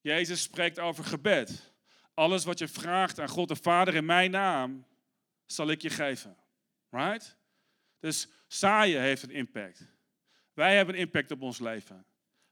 [0.00, 1.72] Jezus spreekt over gebed.
[2.14, 4.86] Alles wat je vraagt aan God de Vader in mijn naam,
[5.46, 6.36] zal ik je geven.
[6.90, 7.36] Right?
[7.98, 9.86] Dus zaaien heeft een impact.
[10.52, 12.04] Wij hebben een impact op ons leven.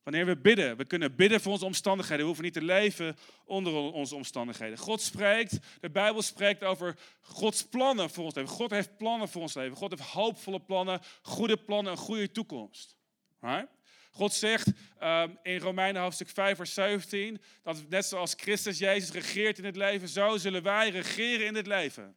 [0.09, 2.19] Wanneer we bidden, we kunnen bidden voor onze omstandigheden.
[2.19, 4.79] We hoeven niet te leven onder onze omstandigheden.
[4.79, 8.55] God spreekt, de Bijbel spreekt over Gods plannen voor ons leven.
[8.55, 9.77] God heeft plannen voor ons leven.
[9.77, 12.97] God heeft hoopvolle plannen, goede plannen, een goede toekomst.
[13.41, 13.67] Right?
[14.11, 14.67] God zegt
[15.03, 19.77] um, in Romeinen hoofdstuk 5 vers 17 dat net zoals Christus Jezus regeert in het
[19.77, 22.17] leven, zo zullen wij regeren in het leven.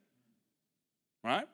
[1.22, 1.48] Right?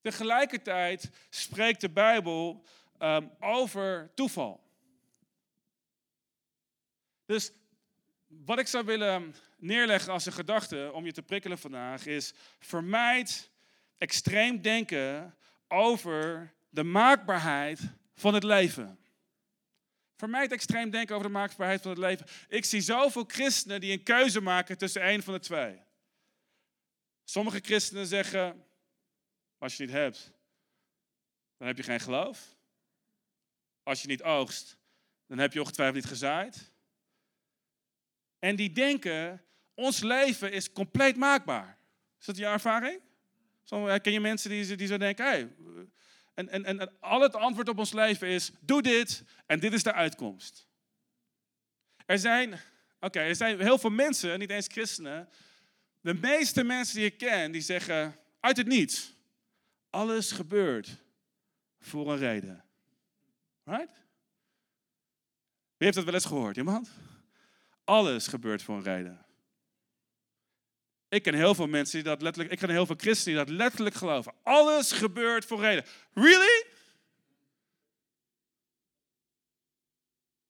[0.00, 2.64] Tegelijkertijd spreekt de Bijbel
[2.98, 4.68] um, over toeval.
[7.30, 7.52] Dus
[8.26, 13.50] wat ik zou willen neerleggen als een gedachte om je te prikkelen vandaag is: vermijd
[13.98, 15.36] extreem denken
[15.68, 17.80] over de maakbaarheid
[18.14, 18.98] van het leven.
[20.16, 22.26] Vermijd extreem denken over de maakbaarheid van het leven.
[22.48, 25.82] Ik zie zoveel christenen die een keuze maken tussen één van de twee.
[27.24, 28.64] Sommige christenen zeggen:
[29.58, 30.32] als je niet hebt,
[31.56, 32.56] dan heb je geen geloof.
[33.82, 34.76] Als je niet oogst,
[35.26, 36.72] dan heb je ongetwijfeld niet gezaaid.
[38.40, 41.78] En die denken, ons leven is compleet maakbaar.
[42.18, 43.00] Is dat je ervaring?
[44.02, 45.52] Ken je mensen die, die zo denken, hey,
[46.34, 49.82] en, en, en al het antwoord op ons leven is, doe dit en dit is
[49.82, 50.68] de uitkomst.
[52.06, 52.60] Er zijn,
[53.00, 55.28] oké, er zijn heel veel mensen, niet eens christenen,
[56.00, 59.14] de meeste mensen die ik ken, die zeggen uit het niets,
[59.90, 60.96] alles gebeurt
[61.80, 62.64] voor een reden.
[63.64, 63.92] Right?
[65.76, 66.56] Wie heeft dat wel eens gehoord?
[66.56, 66.90] Iemand?
[67.90, 69.26] Alles gebeurt voor een reden.
[71.08, 73.56] Ik ken heel veel mensen die dat letterlijk, ik ken heel veel christenen die dat
[73.56, 74.34] letterlijk geloven.
[74.42, 75.84] Alles gebeurt voor reden.
[76.12, 76.66] Really?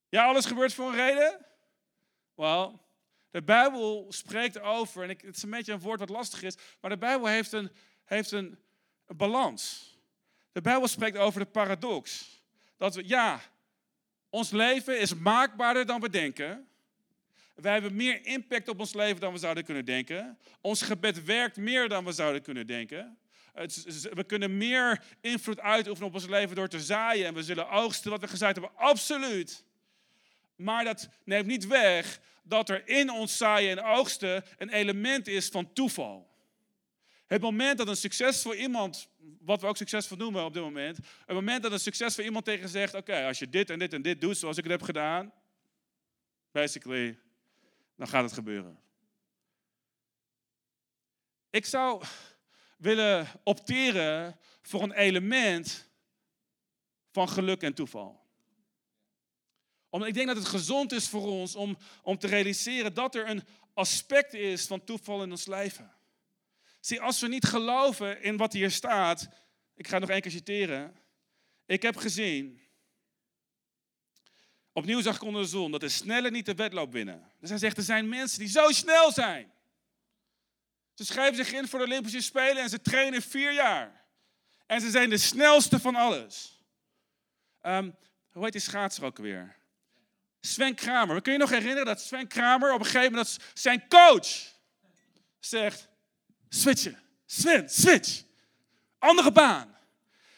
[0.09, 1.45] Ja, alles gebeurt voor een reden?
[2.35, 2.85] Wel,
[3.31, 6.57] de Bijbel spreekt over, en ik, het is een beetje een woord wat lastig is,
[6.81, 7.71] maar de Bijbel heeft een,
[8.03, 8.59] heeft een,
[9.05, 9.91] een balans.
[10.51, 12.29] De Bijbel spreekt over de paradox.
[12.77, 13.41] Dat we, ja,
[14.29, 16.70] ons leven is maakbaarder dan we denken.
[17.55, 20.37] Wij hebben meer impact op ons leven dan we zouden kunnen denken.
[20.61, 23.17] Ons gebed werkt meer dan we zouden kunnen denken.
[24.13, 27.25] We kunnen meer invloed uitoefenen op ons leven door te zaaien.
[27.25, 28.77] En we zullen oogsten wat we gezaaid hebben.
[28.77, 29.65] Absoluut.
[30.55, 35.47] Maar dat neemt niet weg dat er in ons zaaien en oogsten een element is
[35.47, 36.29] van toeval.
[37.27, 39.09] Het moment dat een succesvol iemand,
[39.39, 42.69] wat we ook succesvol noemen op dit moment, het moment dat een succesvol iemand tegen
[42.69, 45.33] zegt, oké, als je dit en dit en dit doet zoals ik het heb gedaan,
[46.51, 47.19] basically,
[48.01, 48.79] dan gaat het gebeuren.
[51.49, 52.03] Ik zou
[52.77, 55.89] willen opteren voor een element
[57.11, 58.19] van geluk en toeval
[59.89, 63.29] omdat ik denk dat het gezond is voor ons om, om te realiseren dat er
[63.29, 65.91] een aspect is van toeval in ons leven.
[66.79, 69.29] Zie, als we niet geloven in wat hier staat,
[69.75, 70.95] ik ga nog één keer citeren.
[71.65, 72.60] Ik heb gezien,
[74.73, 77.31] opnieuw zag ik onder de zon, dat de snelle niet de wedloop winnen.
[77.39, 79.51] Dus hij zegt, er zijn mensen die zo snel zijn.
[80.93, 84.05] Ze schrijven zich in voor de Olympische Spelen en ze trainen vier jaar.
[84.65, 86.61] En ze zijn de snelste van alles.
[87.61, 87.95] Um,
[88.31, 89.55] hoe heet die schaatser ook weer?
[90.41, 91.21] Sven Kramer.
[91.21, 94.27] Kun je nog herinneren dat Sven Kramer op een gegeven moment zijn coach
[95.39, 95.87] zegt:
[96.49, 96.99] switchen.
[97.25, 98.23] Sven, switch.
[98.99, 99.77] Andere baan.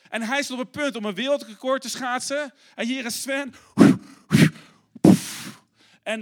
[0.09, 2.53] En hij is op het punt om een wereldrecord te schaatsen.
[2.75, 3.53] En hier is Sven.
[6.03, 6.21] En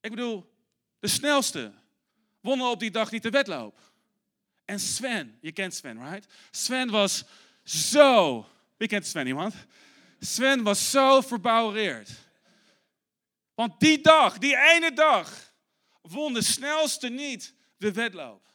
[0.00, 0.52] ik bedoel,
[0.98, 1.72] de snelste
[2.40, 3.92] wonnen op die dag niet de wedloop.
[4.64, 6.32] En Sven, je kent Sven, right?
[6.50, 7.24] Sven was
[7.64, 8.46] zo.
[8.76, 9.54] Wie kent Sven, iemand?
[10.20, 12.10] Sven was zo verbouwereerd.
[13.54, 15.52] Want die dag, die ene dag,
[16.00, 18.46] won de snelste niet de wedloop.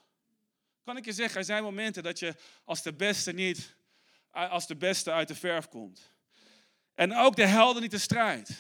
[0.84, 3.76] Kan ik je zeggen, er zijn momenten dat je als de beste niet,
[4.32, 6.12] als de beste uit de verf komt.
[6.94, 8.58] En ook de helden niet de strijd.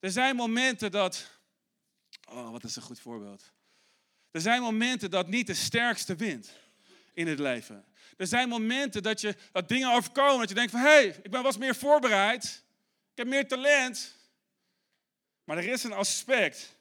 [0.00, 1.30] Er zijn momenten dat,
[2.28, 3.52] oh wat is een goed voorbeeld.
[4.30, 6.52] Er zijn momenten dat niet de sterkste wint
[7.12, 7.84] in het leven.
[8.16, 11.30] Er zijn momenten dat, je, dat dingen overkomen, dat je denkt van, hé, hey, ik
[11.30, 12.44] ben was meer voorbereid.
[13.10, 14.16] Ik heb meer talent.
[15.44, 16.76] Maar er is een aspect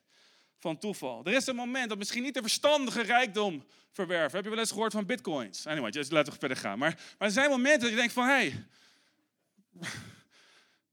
[0.59, 1.25] van toeval.
[1.25, 4.35] Er is een moment dat misschien niet de verstandige rijkdom verwerven.
[4.35, 5.67] Heb je wel eens gehoord van bitcoins?
[5.67, 6.77] Anyway, just laten we verder gaan.
[6.77, 8.53] Maar, maar er zijn momenten dat je denkt van, hé,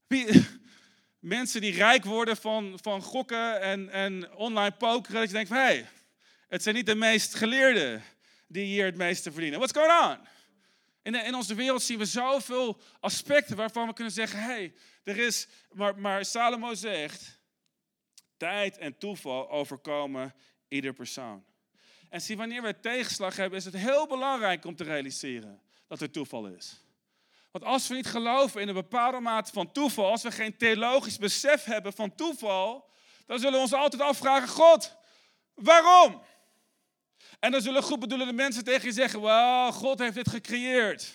[0.07, 0.45] hey,
[1.25, 5.57] mensen die rijk worden van, van gokken en, en online pokeren, dat je denkt van,
[5.57, 5.87] hé, hey,
[6.47, 8.03] het zijn niet de meest geleerden
[8.47, 9.59] die hier het meeste verdienen.
[9.59, 10.27] What's going on?
[11.01, 15.17] In, in onze wereld zien we zoveel aspecten waarvan we kunnen zeggen: hé, hey, er
[15.17, 15.47] is.
[15.71, 17.39] Maar, maar Salomo zegt:
[18.37, 20.33] tijd en toeval overkomen
[20.67, 21.45] ieder persoon.
[22.09, 26.11] En zie, wanneer we tegenslag hebben, is het heel belangrijk om te realiseren dat er
[26.11, 26.84] toeval is.
[27.55, 31.17] Want als we niet geloven in een bepaalde mate van toeval, als we geen theologisch
[31.17, 32.89] besef hebben van toeval,
[33.25, 34.95] dan zullen we ons altijd afvragen: God,
[35.53, 36.21] waarom?
[37.39, 41.13] En dan zullen goed bedoelende mensen tegen je zeggen: Wel, God heeft dit gecreëerd.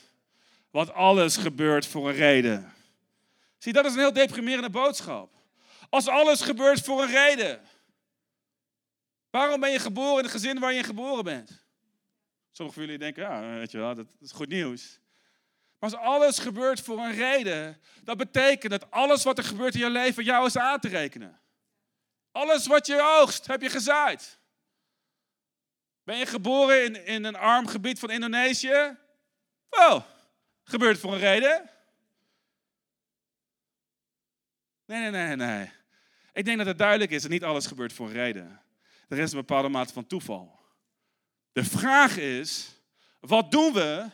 [0.70, 2.72] Want alles gebeurt voor een reden.
[3.58, 5.32] Zie, dat is een heel deprimerende boodschap.
[5.90, 7.60] Als alles gebeurt voor een reden.
[9.30, 11.64] Waarom ben je geboren in het gezin waar je geboren bent?
[12.50, 14.99] Sommigen van jullie denken, ja, weet je wel, dat is goed nieuws.
[15.80, 19.90] Als alles gebeurt voor een reden, dat betekent dat alles wat er gebeurt in je
[19.90, 21.40] leven jou is aan te rekenen.
[22.32, 24.38] Alles wat je oogst, heb je gezaaid.
[26.04, 28.96] Ben je geboren in, in een arm gebied van Indonesië?
[29.68, 30.06] Wel,
[30.64, 31.70] gebeurt voor een reden.
[34.86, 35.72] Nee, nee, nee, nee.
[36.32, 38.62] Ik denk dat het duidelijk is dat niet alles gebeurt voor een reden.
[39.08, 40.60] Er is een bepaalde mate van toeval.
[41.52, 42.76] De vraag is,
[43.20, 44.10] wat doen we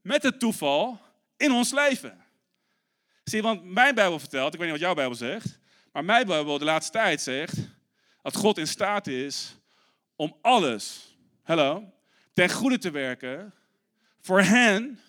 [0.00, 1.04] met het toeval
[1.36, 2.24] in ons leven?
[3.24, 5.58] Zie, want mijn Bijbel vertelt, ik weet niet wat jouw Bijbel zegt,
[5.92, 7.56] maar mijn Bijbel de laatste tijd zegt
[8.22, 9.56] dat God in staat is
[10.16, 11.92] om alles hallo,
[12.32, 13.54] ten goede te werken
[14.20, 15.00] voor hen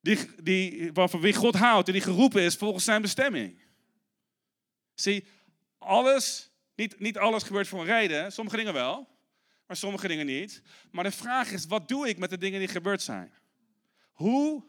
[0.00, 3.62] die, die, waarvan wie God houdt en die geroepen is volgens zijn bestemming.
[4.94, 5.26] Zie,
[5.78, 9.08] alles, niet, niet alles gebeurt voor een reden, sommige dingen wel,
[9.66, 10.62] maar sommige dingen niet.
[10.90, 13.34] Maar de vraag is, wat doe ik met de dingen die gebeurd zijn?
[14.12, 14.64] Hoe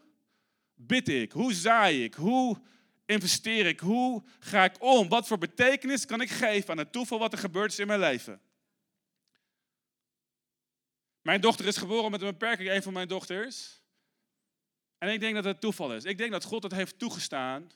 [0.77, 1.31] bid ik?
[1.31, 2.13] Hoe zaai ik?
[2.13, 2.61] Hoe
[3.05, 3.79] investeer ik?
[3.79, 5.09] Hoe ga ik om?
[5.09, 7.99] Wat voor betekenis kan ik geven aan het toeval wat er gebeurd is in mijn
[7.99, 8.41] leven?
[11.21, 13.81] Mijn dochter is geboren met een beperking, een van mijn dochters.
[14.97, 16.03] En ik denk dat het toeval is.
[16.03, 17.71] Ik denk dat God het heeft toegestaan.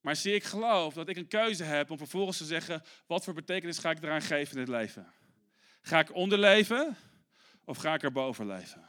[0.00, 3.34] Maar zie, ik geloof dat ik een keuze heb om vervolgens te zeggen: wat voor
[3.34, 5.12] betekenis ga ik eraan geven in het leven?
[5.80, 6.96] Ga ik onderleven
[7.64, 8.87] of ga ik erboven leven?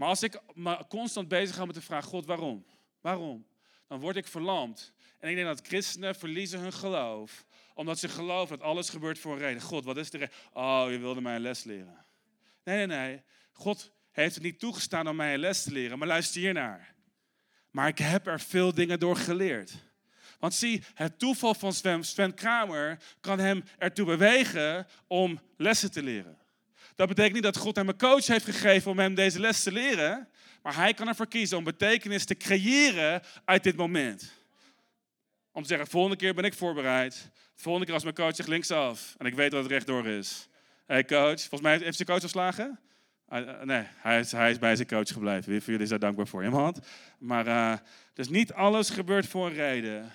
[0.00, 2.64] Maar als ik me constant bezig ga met de vraag: God, waarom?
[3.00, 3.46] Waarom?
[3.88, 4.92] Dan word ik verlamd.
[5.18, 9.32] En ik denk dat christenen verliezen hun geloof omdat ze geloven dat alles gebeurt voor
[9.32, 9.62] een reden.
[9.62, 10.34] God, wat is de reden?
[10.52, 12.06] Oh, je wilde mij een les leren.
[12.64, 13.22] Nee, nee, nee.
[13.52, 16.94] God heeft het niet toegestaan om mij een les te leren, maar luister hiernaar.
[17.70, 19.72] Maar ik heb er veel dingen door geleerd.
[20.38, 26.02] Want zie, het toeval van Sven, Sven Kramer kan hem ertoe bewegen om lessen te
[26.02, 26.38] leren.
[27.00, 29.72] Dat betekent niet dat God hem een coach heeft gegeven om hem deze les te
[29.72, 30.28] leren.
[30.62, 34.32] Maar hij kan ervoor kiezen om betekenis te creëren uit dit moment.
[35.52, 37.30] Om te zeggen, volgende keer ben ik voorbereid.
[37.54, 39.14] Volgende keer als mijn coach zegt linksaf.
[39.18, 40.48] En ik weet dat het rechtdoor is.
[40.86, 42.78] Hé hey coach, volgens mij heeft zijn coach geslagen.
[43.32, 45.52] Uh, nee, hij is, hij is bij zijn coach gebleven.
[45.52, 46.44] Wie jullie daar dankbaar voor?
[46.44, 46.80] Iemand?
[47.18, 47.74] Maar uh,
[48.14, 50.12] dus niet alles gebeurt voor een reden.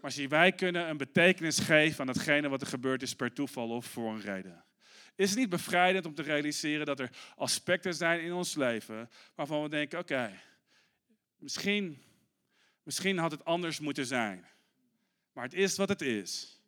[0.00, 3.68] Maar zie, wij kunnen een betekenis geven aan datgene wat er gebeurd is per toeval
[3.68, 4.65] of voor een reden.
[5.16, 9.62] Is het niet bevrijdend om te realiseren dat er aspecten zijn in ons leven waarvan
[9.62, 10.40] we denken, oké,
[11.36, 12.02] misschien,
[12.82, 14.46] misschien had het anders moeten zijn.
[15.32, 16.60] Maar het is wat het is.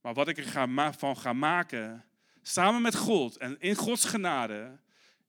[0.00, 2.04] Maar wat ik er van ga maken,
[2.42, 4.78] samen met God en in Gods genade,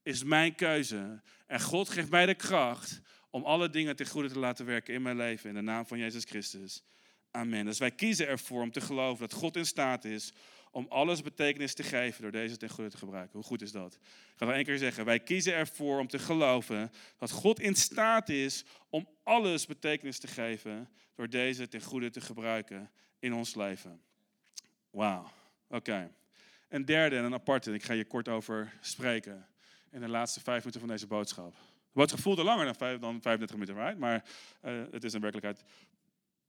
[0.03, 1.21] is mijn keuze.
[1.45, 5.01] En God geeft mij de kracht om alle dingen ten goede te laten werken in
[5.01, 5.49] mijn leven.
[5.49, 6.83] In de naam van Jezus Christus.
[7.31, 7.65] Amen.
[7.65, 10.33] Dus wij kiezen ervoor om te geloven dat God in staat is
[10.77, 13.33] om alles betekenis te geven door deze ten goede te gebruiken.
[13.33, 13.93] Hoe goed is dat?
[13.93, 15.05] Ik ga nog één keer zeggen.
[15.05, 20.27] Wij kiezen ervoor om te geloven dat God in staat is om alles betekenis te
[20.27, 24.01] geven door deze ten goede te gebruiken in ons leven.
[24.89, 25.31] Wauw.
[25.69, 26.11] Oké.
[26.69, 29.47] Een derde en een aparte, ik ga je kort over spreken
[29.91, 31.51] in de laatste vijf minuten van deze boodschap.
[31.51, 33.99] De boodschap voelde langer dan, vijf, dan 35 minuten, right?
[33.99, 34.23] maar
[34.65, 35.63] uh, het is in werkelijkheid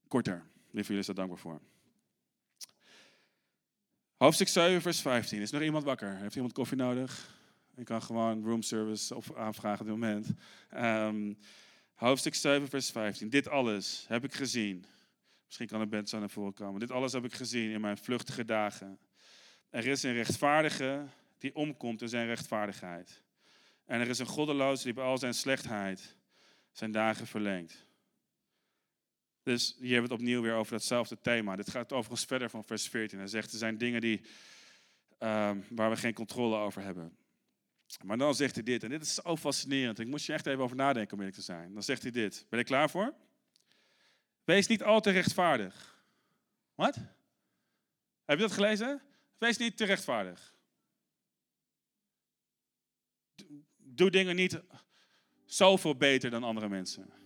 [0.09, 0.45] korter.
[0.71, 1.61] Lieve jullie is daar dankbaar voor.
[4.19, 5.41] Hoofdstuk 7, vers 15.
[5.41, 6.17] Is nog iemand wakker?
[6.17, 7.37] Heeft iemand koffie nodig?
[7.77, 10.29] Ik kan gewoon room service op aanvragen op dit moment.
[10.75, 11.39] Um,
[11.95, 13.29] hoofdstuk 7, vers 15.
[13.29, 14.85] Dit alles heb ik gezien.
[15.47, 16.81] Misschien kan de band zo naar voren komen.
[16.81, 18.99] Dit alles heb ik gezien in mijn vluchtige dagen.
[19.71, 21.07] Er is een rechtvaardige
[21.39, 23.23] die omkomt in zijn rechtvaardigheid.
[23.85, 26.17] En er is een goddeloos die bij al zijn slechtheid
[26.73, 27.87] zijn dagen verlengt.
[29.49, 31.57] Dus hier hebben we het opnieuw weer over datzelfde thema.
[31.57, 33.19] Dit gaat overigens verder van vers 14.
[33.19, 34.21] Hij zegt, er zijn dingen die,
[35.19, 37.17] ehm, waar we geen controle over hebben.
[38.03, 39.99] Maar dan zegt hij dit, en dit is zo fascinerend.
[39.99, 41.73] Ik moest je echt even over nadenken om eerlijk te zijn.
[41.73, 42.47] Dan zegt hij dit.
[42.49, 43.15] Ben je klaar voor?
[44.45, 46.05] Wees niet al te rechtvaardig.
[46.75, 46.95] Wat?
[48.25, 49.03] Heb je dat gelezen?
[49.39, 50.55] Wees niet te rechtvaardig.
[53.77, 54.61] Doe dingen niet
[55.45, 57.18] zoveel beter dan andere mensen.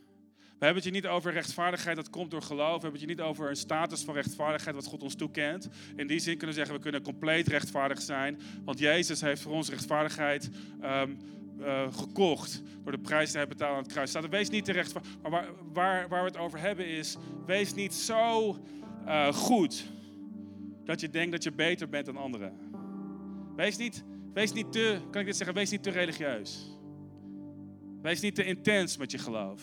[0.62, 2.76] We hebben het je niet over rechtvaardigheid dat komt door geloof.
[2.76, 5.68] We hebben het je niet over een status van rechtvaardigheid wat God ons toekent.
[5.96, 8.40] In die zin kunnen we zeggen, we kunnen compleet rechtvaardig zijn.
[8.64, 10.50] Want Jezus heeft voor ons rechtvaardigheid
[10.82, 11.18] um,
[11.60, 12.62] uh, gekocht.
[12.82, 14.10] Door de prijs die hij betaalde aan het kruis.
[14.10, 15.10] Staat wees niet te rechtvaardig.
[15.22, 18.56] Maar waar, waar, waar, we het over hebben is, wees niet zo
[19.06, 19.84] uh, goed
[20.84, 22.52] dat je denkt dat je beter bent dan anderen.
[23.56, 26.78] Wees niet, wees niet te, kan ik dit zeggen, wees niet te religieus.
[28.02, 29.62] Wees niet te intens met je geloof.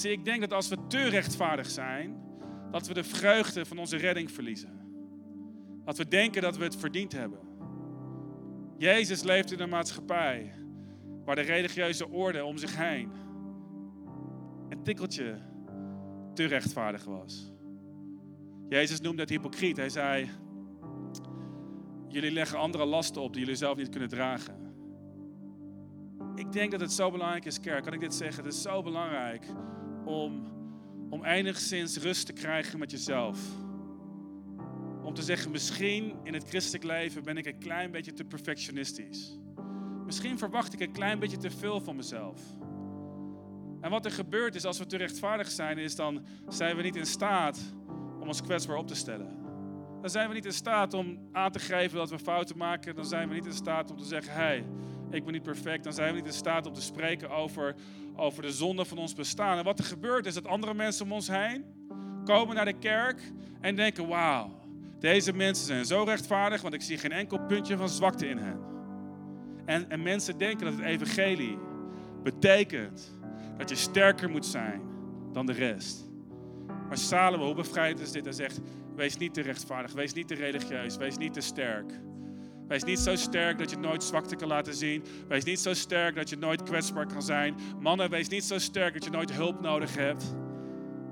[0.00, 2.22] Zie, ik denk dat als we te rechtvaardig zijn,
[2.70, 4.82] dat we de vreugde van onze redding verliezen.
[5.84, 7.38] Dat we denken dat we het verdiend hebben.
[8.78, 10.52] Jezus leeft in een maatschappij
[11.24, 13.12] waar de religieuze orde om zich heen
[14.68, 15.38] een tikkeltje
[16.34, 17.52] te rechtvaardig was.
[18.68, 19.76] Jezus noemde het hypocriet.
[19.76, 20.30] Hij zei:
[22.08, 24.54] Jullie leggen andere lasten op die jullie zelf niet kunnen dragen.
[26.34, 27.84] Ik denk dat het zo belangrijk is, kerk.
[27.84, 28.44] Kan ik dit zeggen?
[28.44, 29.46] Het is zo belangrijk
[30.04, 30.52] om,
[31.10, 33.38] om enigszins rust te krijgen met jezelf.
[35.02, 39.38] Om te zeggen, misschien in het christelijk leven ben ik een klein beetje te perfectionistisch.
[40.06, 42.40] Misschien verwacht ik een klein beetje te veel van mezelf.
[43.80, 46.96] En wat er gebeurt is, als we te rechtvaardig zijn, is dan zijn we niet
[46.96, 47.74] in staat
[48.20, 49.42] om ons kwetsbaar op te stellen.
[50.00, 52.94] Dan zijn we niet in staat om aan te geven dat we fouten maken.
[52.94, 54.64] Dan zijn we niet in staat om te zeggen, hé, hey,
[55.14, 55.84] ik ben niet perfect.
[55.84, 57.74] Dan zijn we niet in staat om te spreken over,
[58.16, 59.58] over de zonde van ons bestaan.
[59.58, 61.64] En wat er gebeurt is dat andere mensen om ons heen
[62.24, 63.20] komen naar de kerk
[63.60, 64.50] en denken, wauw,
[64.98, 68.58] deze mensen zijn zo rechtvaardig, want ik zie geen enkel puntje van zwakte in hen.
[69.64, 71.58] En, en mensen denken dat het evangelie
[72.22, 73.12] betekent
[73.56, 74.80] dat je sterker moet zijn
[75.32, 76.10] dan de rest.
[76.88, 78.24] Maar Salomo, hoe bevrijd is dit?
[78.24, 78.60] Hij zegt,
[78.96, 81.92] wees niet te rechtvaardig, wees niet te religieus, wees niet te sterk.
[82.68, 85.04] Wees niet zo sterk dat je nooit zwakte kan laten zien.
[85.28, 87.54] Wees niet zo sterk dat je nooit kwetsbaar kan zijn.
[87.80, 90.36] Mannen, wees niet zo sterk dat je nooit hulp nodig hebt.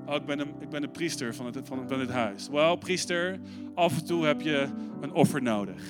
[0.06, 2.48] Oh, ik ben een, ik ben een priester van het, van, het huis.
[2.48, 3.38] Wel, priester,
[3.74, 4.68] af en toe heb je
[5.00, 5.82] een offer nodig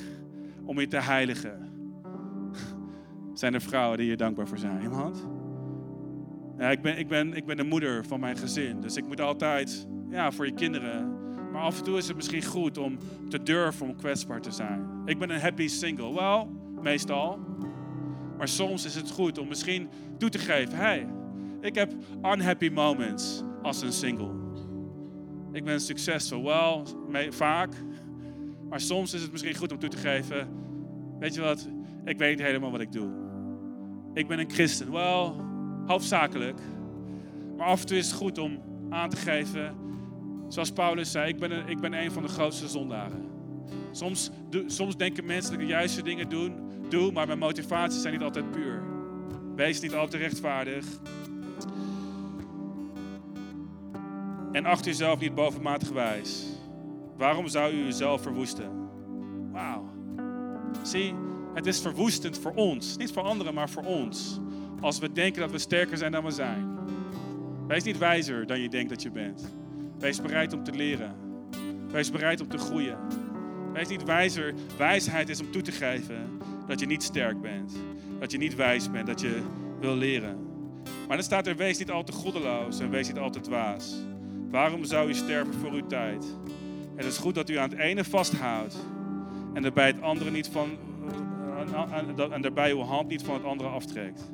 [0.65, 1.71] om je te heiligen.
[3.35, 4.83] Zijn er vrouwen die je dankbaar voor zijn?
[4.83, 5.27] Iemand?
[6.59, 9.21] Ja, ik, ben, ik, ben, ik ben de moeder van mijn gezin, dus ik moet
[9.21, 11.12] altijd ja, voor je kinderen.
[11.53, 12.99] Maar af en toe is het misschien goed om
[13.29, 15.03] te durven om kwetsbaar te zijn.
[15.05, 16.15] Ik ben een happy single.
[16.15, 16.51] Wel,
[16.83, 17.39] meestal.
[18.39, 19.89] Maar soms is het goed om misschien
[20.19, 21.07] toe te geven: hey,
[21.61, 21.93] ik heb
[22.23, 24.31] unhappy moments als een single.
[25.53, 26.87] Ik ben succesvol, wel,
[27.29, 27.75] vaak.
[28.69, 30.49] Maar soms is het misschien goed om toe te geven:
[31.19, 31.69] weet je wat,
[32.05, 33.11] ik weet niet helemaal wat ik doe.
[34.15, 35.37] Ik ben een christen, wel,
[35.87, 36.61] hoofdzakelijk.
[37.57, 38.59] Maar af en toe is het goed om
[38.91, 39.75] aan te geven,
[40.53, 43.31] zoals Paulus zei: ik ben een, ik ben een van de grootste zondaren.
[43.91, 44.31] Soms,
[44.67, 46.55] soms denken mensen dat ik de juiste dingen doen,
[46.89, 48.83] doe, maar mijn motivaties zijn niet altijd puur.
[49.57, 50.87] Wees niet altijd rechtvaardig.
[54.53, 56.47] En acht jezelf niet bovenmatig wijs.
[57.17, 58.71] Waarom zou u uzelf verwoesten?
[59.53, 59.91] Wauw.
[60.83, 61.15] Zie,
[61.55, 62.97] het is verwoestend voor ons.
[62.97, 64.41] Niet voor anderen, maar voor ons.
[64.81, 66.79] Als we denken dat we sterker zijn dan we zijn.
[67.67, 69.62] Wees niet wijzer dan je denkt dat je bent.
[70.03, 71.15] Wees bereid om te leren.
[71.91, 72.99] Wees bereid om te groeien.
[73.73, 74.55] Wees niet wijzer.
[74.79, 77.73] Wijsheid is om toe te geven dat je niet sterk bent.
[78.19, 79.43] Dat je niet wijs bent, dat je
[79.81, 80.39] wil leren.
[81.09, 84.05] Maar dan staat er, wees niet al te goddeloos en wees niet al te dwaas.
[84.51, 86.37] Waarom zou u sterven voor uw tijd?
[86.97, 88.77] Het is goed dat u aan het ene vasthoudt
[89.55, 90.71] en daarbij het andere niet van
[92.33, 94.31] en daarbij uw hand niet van het andere aftrekt.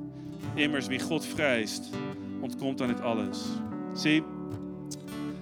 [0.54, 1.90] Immers wie God vreest,
[2.40, 3.44] ontkomt aan dit alles.
[3.92, 4.22] Zie,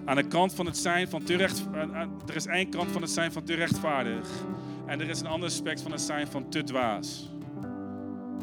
[0.06, 1.66] aan de kant van het zijn van te recht,
[2.26, 4.28] er is één kant van het zijn van te rechtvaardig
[4.86, 7.30] en er is een ander aspect van het zijn van te dwaas.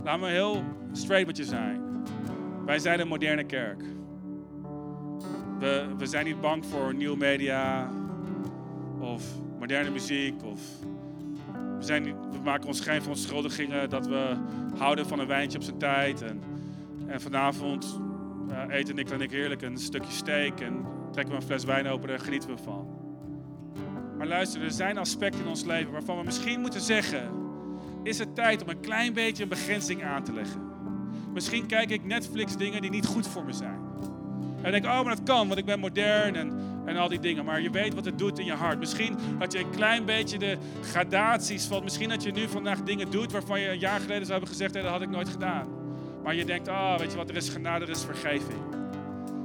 [0.04, 1.82] Laat me heel straight met je zijn.
[2.66, 3.84] Wij zijn een moderne kerk.
[5.60, 7.90] We, we zijn niet bang voor nieuwe media
[9.00, 9.24] of
[9.60, 10.44] moderne muziek.
[10.44, 10.62] Of
[11.78, 14.36] we, zijn we maken ons geen verontschuldigingen dat we
[14.78, 16.22] houden van een wijntje op zijn tijd.
[16.22, 16.42] En,
[17.08, 18.00] en vanavond
[18.50, 21.88] uh, eten Nick en ik heerlijk een stukje steak en trekken we een fles wijn
[21.88, 22.88] open en genieten we van.
[24.18, 27.32] Maar luister, er zijn aspecten in ons leven waarvan we misschien moeten zeggen:
[28.04, 30.62] is het tijd om een klein beetje een begrenzing aan te leggen?
[31.34, 33.80] Misschien kijk ik Netflix dingen die niet goed voor me zijn.
[34.62, 36.54] En denk, oh, maar dat kan, want ik ben modern en,
[36.86, 37.46] en al die dingen.
[37.46, 38.80] Maar je weet wat het doet in je hart.
[38.80, 41.84] Misschien dat je een klein beetje de gradaties van...
[41.84, 44.74] Misschien dat je nu vandaag dingen doet waarvan je een jaar geleden zou hebben gezegd...
[44.74, 45.68] dat had ik nooit gedaan.
[46.24, 48.83] Maar je denkt, oh, weet je wat, er is genade, er is vergeving.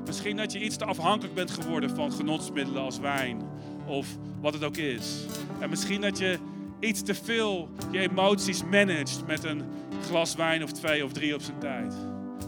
[0.09, 3.43] Misschien dat je iets te afhankelijk bent geworden van genotsmiddelen als wijn.
[3.87, 4.07] Of
[4.41, 5.25] wat het ook is.
[5.61, 6.39] En misschien dat je
[6.81, 9.63] iets te veel je emoties managt met een
[10.07, 11.95] glas wijn of twee of drie op zijn tijd.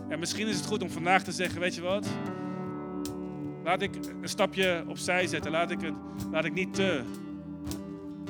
[0.08, 2.06] En misschien is het goed om vandaag te zeggen, weet je wat...
[3.64, 5.50] Laat ik een stapje opzij zetten.
[5.50, 5.94] Laat ik, het,
[6.30, 7.02] laat ik niet te,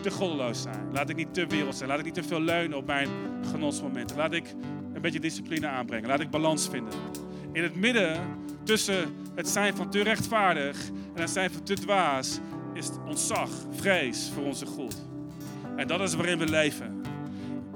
[0.01, 0.93] te goddeloos zijn.
[0.93, 1.89] Laat ik niet te wereld zijn.
[1.89, 3.09] Laat ik niet te veel leunen op mijn
[3.51, 4.17] genotsmomenten.
[4.17, 4.55] Laat ik
[4.93, 6.09] een beetje discipline aanbrengen.
[6.09, 6.93] Laat ik balans vinden.
[7.53, 8.21] In het midden
[8.65, 10.77] tussen het zijn van te rechtvaardig
[11.15, 12.39] en het zijn van te dwaas
[12.75, 15.09] is ontzag, vrees voor onze God.
[15.77, 17.03] En dat is waarin we leven.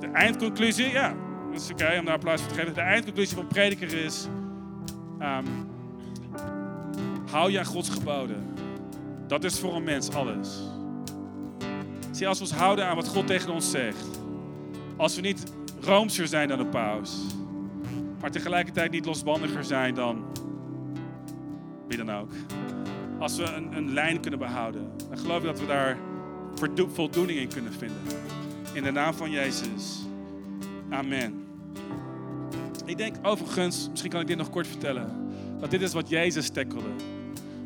[0.00, 1.14] De eindconclusie, ja,
[1.52, 2.74] dat is oké om daar applaus voor te geven.
[2.74, 4.26] De eindconclusie van prediker is.
[5.20, 5.72] Um,
[7.30, 8.54] Hou je aan Gods geboden.
[9.26, 10.60] Dat is voor een mens alles.
[12.10, 14.20] Zie, als we ons houden aan wat God tegen ons zegt.
[14.96, 17.16] Als we niet roomser zijn dan de paus.
[18.24, 20.24] Maar tegelijkertijd niet losbandiger zijn dan
[21.88, 22.30] wie dan ook.
[23.18, 24.90] Als we een, een lijn kunnen behouden.
[25.08, 25.98] Dan geloof ik dat we daar
[26.92, 28.00] voldoening in kunnen vinden.
[28.72, 30.06] In de naam van Jezus.
[30.90, 31.46] Amen.
[32.84, 35.30] Ik denk overigens, misschien kan ik dit nog kort vertellen.
[35.60, 36.90] Dat dit is wat Jezus tackelde.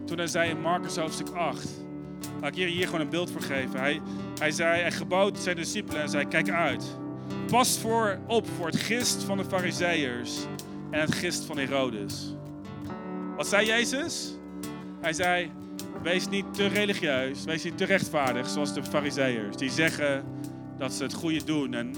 [0.05, 1.69] Toen hij zei in Marcus hoofdstuk 8.
[2.41, 3.81] Laat ik hier, hier gewoon een beeld voor geven.
[3.81, 4.01] Hij,
[4.39, 6.99] hij zei, hij gebood zijn discipelen en zei, kijk uit.
[7.51, 10.39] Pas voor op voor het gist van de fariseërs
[10.91, 12.35] en het gist van Herodes.
[13.37, 14.37] Wat zei Jezus?
[15.01, 15.51] Hij zei,
[16.03, 19.57] wees niet te religieus, wees niet te rechtvaardig zoals de fariseërs.
[19.57, 20.25] Die zeggen
[20.79, 21.95] dat ze het goede doen en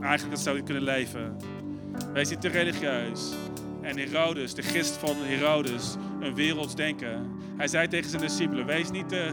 [0.00, 1.36] eigenlijk dat zouden kunnen leven.
[2.12, 3.32] Wees niet te religieus.
[3.80, 7.30] En Herodes, de gist van Herodes, een werelds denken.
[7.56, 9.32] Hij zei tegen zijn discipelen, wees niet te,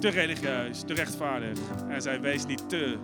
[0.00, 1.58] te religieus, te rechtvaardig.
[1.80, 2.96] En hij zei, wees niet te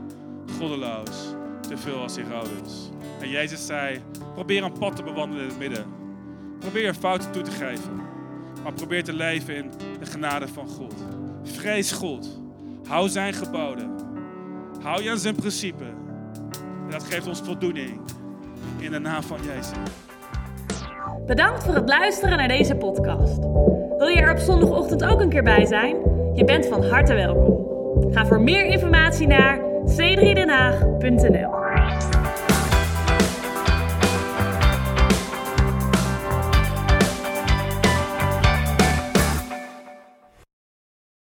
[0.59, 1.35] goddeloos,
[1.67, 2.91] te veel als Herodes.
[3.21, 4.01] En Jezus zei,
[4.35, 5.85] probeer een pad te bewandelen in het midden.
[6.59, 7.97] Probeer fouten toe te geven.
[8.63, 10.95] Maar probeer te leven in de genade van God.
[11.43, 12.41] Vrees God.
[12.89, 13.91] Hou zijn geboden.
[14.83, 15.85] Hou je aan zijn principe.
[16.85, 18.01] En dat geeft ons voldoening.
[18.79, 19.79] In de naam van Jezus.
[21.27, 23.39] Bedankt voor het luisteren naar deze podcast.
[23.99, 25.97] Wil je er op zondagochtend ook een keer bij zijn?
[26.35, 27.65] Je bent van harte welkom.
[28.13, 32.24] Ga voor meer informatie naar c3denhaag.nl